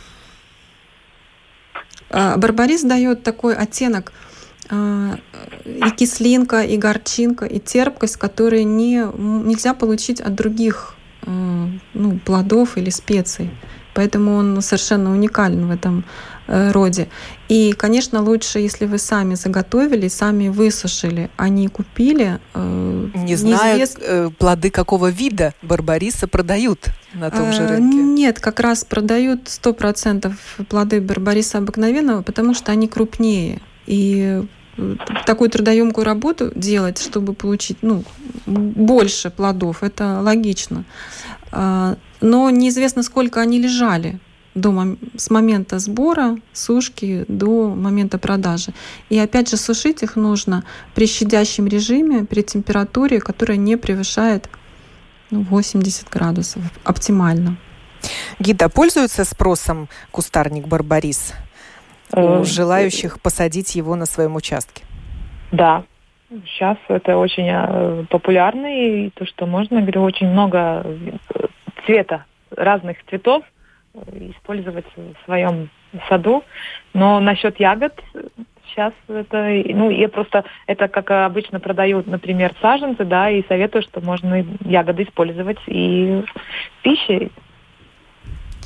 А, 2.09 2.38
барбарис 2.38 2.84
дает 2.84 3.24
такой 3.24 3.55
оттенок 3.55 4.13
а, 4.13 4.27
и 4.70 5.91
кислинка, 5.95 6.61
и 6.61 6.78
горчинка, 6.78 7.45
и 7.45 7.59
терпкость, 7.59 8.18
которые 8.18 8.63
не, 8.63 9.05
нельзя 9.18 9.74
получить 9.74 10.22
от 10.22 10.36
других 10.36 10.95
а, 11.26 11.70
ну, 11.93 12.20
плодов 12.20 12.78
или 12.78 12.89
специй. 12.89 13.49
Поэтому 13.93 14.36
он 14.36 14.61
совершенно 14.61 15.11
уникален 15.11 15.68
в 15.68 15.72
этом 15.72 16.05
Э, 16.47 16.72
роде. 16.72 17.09
И, 17.49 17.74
конечно, 17.74 18.22
лучше, 18.22 18.59
если 18.59 18.86
вы 18.86 18.99
сами 18.99 19.36
заготовили, 19.36 20.07
сами 20.07 20.47
высушили, 20.47 21.30
а 21.36 21.49
не 21.49 21.68
купили. 21.68 22.39
Э, 22.53 23.09
не 23.15 23.36
знаю, 23.36 23.80
неизвест... 23.80 23.99
Э, 24.01 24.30
плоды 24.38 24.70
какого 24.70 25.09
вида 25.09 25.53
барбариса 25.61 26.28
продают 26.28 26.88
на 27.13 27.30
том 27.32 27.51
же 27.51 27.68
рынке? 27.68 27.97
Нет, 27.97 28.39
как 28.39 28.61
раз 28.61 28.86
продают 28.86 29.47
100% 29.47 30.34
плоды 30.70 31.01
барбариса 31.01 31.57
обыкновенного, 31.57 32.22
потому 32.22 32.53
что 32.53 32.72
они 32.72 32.88
крупнее. 32.88 33.59
И 33.86 34.41
такую 35.26 35.50
трудоемкую 35.50 36.06
работу 36.06 36.52
делать, 36.56 37.00
чтобы 37.02 37.34
получить 37.34 37.78
ну, 37.82 38.04
больше 38.46 39.30
плодов, 39.30 39.84
это 39.84 40.22
логично. 40.22 40.84
А, 41.52 41.98
но 42.22 42.50
неизвестно, 42.50 43.04
сколько 43.04 43.42
они 43.42 43.60
лежали 43.60 44.20
до, 44.56 44.98
с 45.16 45.30
момента 45.30 45.80
сбора, 45.80 46.38
сушки 46.54 47.26
до 47.28 47.70
момента 47.70 48.18
продажи. 48.18 48.74
И 49.10 49.18
опять 49.18 49.50
же 49.50 49.58
сушить 49.58 50.04
их 50.04 50.16
нужно 50.16 50.64
при 50.96 51.08
щадящем 51.08 51.68
режиме, 51.68 52.26
при 52.26 52.42
температуре, 52.42 53.20
которая 53.20 53.58
не 53.58 53.78
превышает 53.78 54.50
ну, 55.30 55.42
80 55.44 56.10
градусов 56.10 56.62
оптимально. 56.84 57.58
Гида, 58.40 58.70
пользуется 58.70 59.26
спросом 59.26 59.90
кустарник 60.12 60.68
барбарис 60.68 61.34
у 62.14 62.41
э, 62.41 62.43
желающих 62.43 63.22
посадить 63.22 63.76
его 63.76 63.95
на 63.95 64.05
своем 64.05 64.36
участке? 64.36 64.84
Да, 65.51 65.84
сейчас 66.45 66.78
это 66.88 67.18
очень 67.18 67.47
э, 67.49 68.05
популярно, 68.10 68.68
и 68.68 69.10
то, 69.12 69.26
что 69.26 69.45
можно, 69.45 69.82
говорю, 69.82 70.03
очень 70.03 70.28
много 70.28 70.84
э, 70.84 71.47
цвета, 71.86 72.26
разных 72.51 72.97
цветов, 73.10 73.43
использовать 74.14 74.86
в 74.95 75.26
своем 75.26 75.70
саду. 76.08 76.43
Но 76.93 77.20
насчет 77.20 77.60
ягод 77.60 77.93
сейчас 78.78 78.93
это, 79.08 79.49
ну, 79.74 79.89
я 79.89 80.10
просто, 80.10 80.43
это 80.68 80.88
как 80.88 81.10
обычно 81.12 81.60
продают, 81.60 82.08
например, 82.08 82.53
саженцы, 82.62 83.05
да, 83.05 83.30
и 83.30 83.45
советую, 83.47 83.82
что 83.82 84.01
можно 84.01 84.45
ягоды 84.66 85.03
использовать 85.03 85.58
и 85.68 86.24
в 86.26 86.84
пище. 86.84 87.30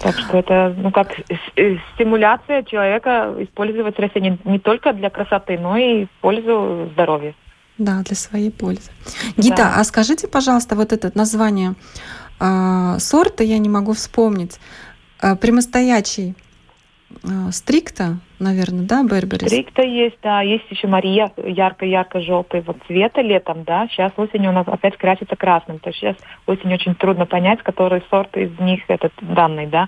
Так 0.02 0.18
что 0.18 0.38
это, 0.38 0.74
ну, 0.78 0.92
как 0.92 1.20
э, 1.56 1.78
стимуляция 1.94 2.64
человека 2.64 3.34
использовать 3.40 4.00
растения 4.00 4.38
не 4.46 4.60
только 4.60 4.94
для 4.94 5.10
красоты, 5.10 5.58
но 5.60 5.78
и 5.78 6.06
в 6.06 6.10
пользу 6.22 6.90
здоровья. 6.94 7.36
Да, 7.78 8.02
для 8.02 8.16
своей 8.16 8.52
пользы. 8.52 8.92
Гита, 9.38 9.58
да. 9.58 9.76
а 9.78 9.84
скажите, 9.84 10.28
пожалуйста, 10.28 10.76
вот 10.76 10.92
это 10.92 11.12
название 11.14 11.76
э, 12.40 12.96
сорта 13.00 13.44
я 13.44 13.58
не 13.60 13.70
могу 13.70 13.94
вспомнить. 13.94 14.60
А, 15.22 15.36
прямостоячий 15.36 16.36
стрикта, 17.52 18.18
наверное, 18.40 18.86
да, 18.86 19.04
Берберис? 19.04 19.48
Стрикта 19.48 19.82
есть, 19.82 20.18
да. 20.22 20.42
Есть 20.42 20.70
еще 20.70 20.88
Мария 20.88 21.32
ярко-ярко-желтого 21.38 22.76
цвета 22.88 23.22
летом, 23.22 23.64
да. 23.64 23.88
Сейчас 23.90 24.12
осенью 24.18 24.52
у 24.52 24.54
нас 24.54 24.68
опять 24.68 24.98
красится 24.98 25.36
красным. 25.36 25.80
То 25.80 25.90
есть 25.90 26.00
сейчас 26.00 26.16
осенью 26.48 26.76
очень 26.76 26.96
трудно 26.96 27.26
понять, 27.26 27.62
который 27.64 28.04
сорт 28.10 28.36
из 28.38 28.58
них 28.60 28.82
этот 28.88 29.14
данный, 29.22 29.68
да. 29.68 29.88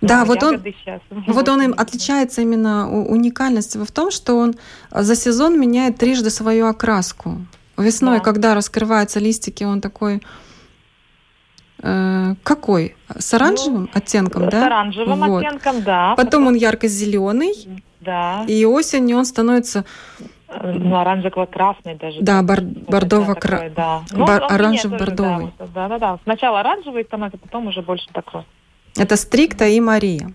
Да, 0.00 0.24
вот 0.24 0.42
он, 0.42 0.62
сейчас. 0.62 1.00
вот 1.26 1.48
он 1.48 1.62
им 1.62 1.74
отличается 1.76 2.40
именно 2.42 2.90
уникальность 2.90 3.76
в 3.76 3.92
том, 3.92 4.10
что 4.10 4.34
он 4.34 4.54
за 4.90 5.14
сезон 5.14 5.60
меняет 5.60 5.98
трижды 5.98 6.30
свою 6.30 6.66
окраску. 6.66 7.38
Весной, 7.76 8.18
да. 8.18 8.24
когда 8.24 8.54
раскрываются 8.54 9.20
листики, 9.20 9.64
он 9.64 9.80
такой 9.80 10.22
какой? 11.82 12.96
С 13.18 13.32
оранжевым 13.34 13.82
ну, 13.82 13.88
оттенком, 13.94 14.48
да? 14.48 14.60
С 14.60 14.64
оранжевым 14.64 15.20
вот. 15.20 15.44
оттенком, 15.44 15.82
да. 15.82 16.14
Потом 16.16 16.46
он 16.46 16.54
ярко-зеленый. 16.54 17.54
Да. 18.00 18.44
И 18.46 18.64
осенью 18.64 19.18
он 19.18 19.24
становится 19.24 19.84
э, 20.48 20.72
ну, 20.72 20.96
оранжево-красный 20.96 21.96
даже. 21.96 22.20
Да, 22.22 22.42
бар- 22.42 22.62
бордово-красный. 22.62 23.70
Да. 23.70 24.02
Ну, 24.10 24.26
Бар- 24.26 24.44
оранжево-бордовый. 24.50 25.52
Да, 25.74 25.88
да, 25.88 25.98
да. 25.98 26.18
Сначала 26.24 26.60
оранжевый 26.60 27.04
становится, 27.04 27.38
потом 27.38 27.66
уже 27.66 27.82
больше 27.82 28.06
такой. 28.12 28.44
Это 28.96 29.16
Стрикта 29.16 29.66
и 29.66 29.80
Мария. 29.80 30.32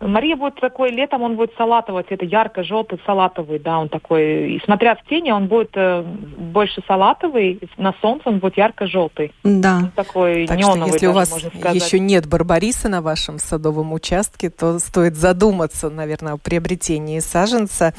Мария 0.00 0.36
будет 0.36 0.60
такой, 0.60 0.90
летом 0.90 1.22
он 1.22 1.36
будет 1.36 1.52
салатовый 1.56 2.04
цвета, 2.04 2.24
ярко-желтый 2.24 3.00
салатовый, 3.04 3.58
да, 3.58 3.78
он 3.80 3.88
такой. 3.88 4.54
И 4.54 4.62
смотря 4.64 4.94
в 4.94 5.04
тени, 5.08 5.32
он 5.32 5.48
будет 5.48 5.70
э, 5.74 6.02
больше 6.02 6.82
салатовый, 6.86 7.60
на 7.76 7.92
солнце 8.00 8.28
он 8.28 8.38
будет 8.38 8.56
ярко-желтый. 8.56 9.32
Да. 9.42 9.78
Он 9.78 9.90
такой 9.90 10.46
так 10.46 10.56
неоновый, 10.56 10.98
что 10.98 11.06
если 11.06 11.06
даже, 11.06 11.10
у 11.10 11.12
вас 11.14 11.74
еще 11.74 11.98
нет 11.98 12.28
барбариса 12.28 12.88
на 12.88 13.02
вашем 13.02 13.38
садовом 13.38 13.92
участке, 13.92 14.50
то 14.50 14.78
стоит 14.78 15.16
задуматься, 15.16 15.90
наверное, 15.90 16.34
о 16.34 16.38
приобретении 16.38 17.18
саженца 17.18 17.92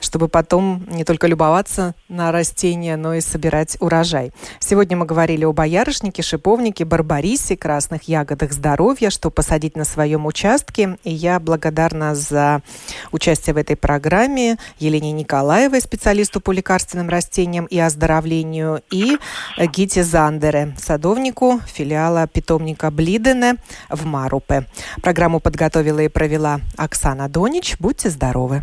чтобы 0.00 0.28
потом 0.28 0.84
не 0.88 1.04
только 1.04 1.26
любоваться 1.26 1.94
на 2.08 2.32
растения, 2.32 2.96
но 2.96 3.14
и 3.14 3.20
собирать 3.20 3.76
урожай. 3.80 4.32
Сегодня 4.60 4.96
мы 4.96 5.06
говорили 5.06 5.44
о 5.44 5.52
боярышнике, 5.52 6.22
шиповнике, 6.22 6.84
барбарисе, 6.84 7.56
красных 7.56 8.04
ягодах 8.04 8.52
здоровья, 8.52 9.10
что 9.10 9.30
посадить 9.30 9.76
на 9.76 9.84
своем 9.84 10.26
участке. 10.26 10.98
И 11.04 11.12
я 11.12 11.40
благодарна 11.40 12.14
за 12.14 12.62
участие 13.12 13.54
в 13.54 13.56
этой 13.56 13.76
программе 13.76 14.58
Елене 14.78 15.12
Николаевой, 15.12 15.80
специалисту 15.80 16.40
по 16.40 16.52
лекарственным 16.52 17.08
растениям 17.08 17.66
и 17.66 17.78
оздоровлению, 17.78 18.82
и 18.90 19.18
Гите 19.58 20.02
Зандере, 20.02 20.74
садовнику 20.78 21.60
филиала 21.66 22.26
питомника 22.26 22.90
Блидене 22.90 23.56
в 23.88 24.04
Марупе. 24.06 24.66
Программу 25.02 25.40
подготовила 25.40 26.00
и 26.00 26.08
провела 26.08 26.60
Оксана 26.76 27.28
Донич. 27.28 27.76
Будьте 27.78 28.10
здоровы! 28.10 28.62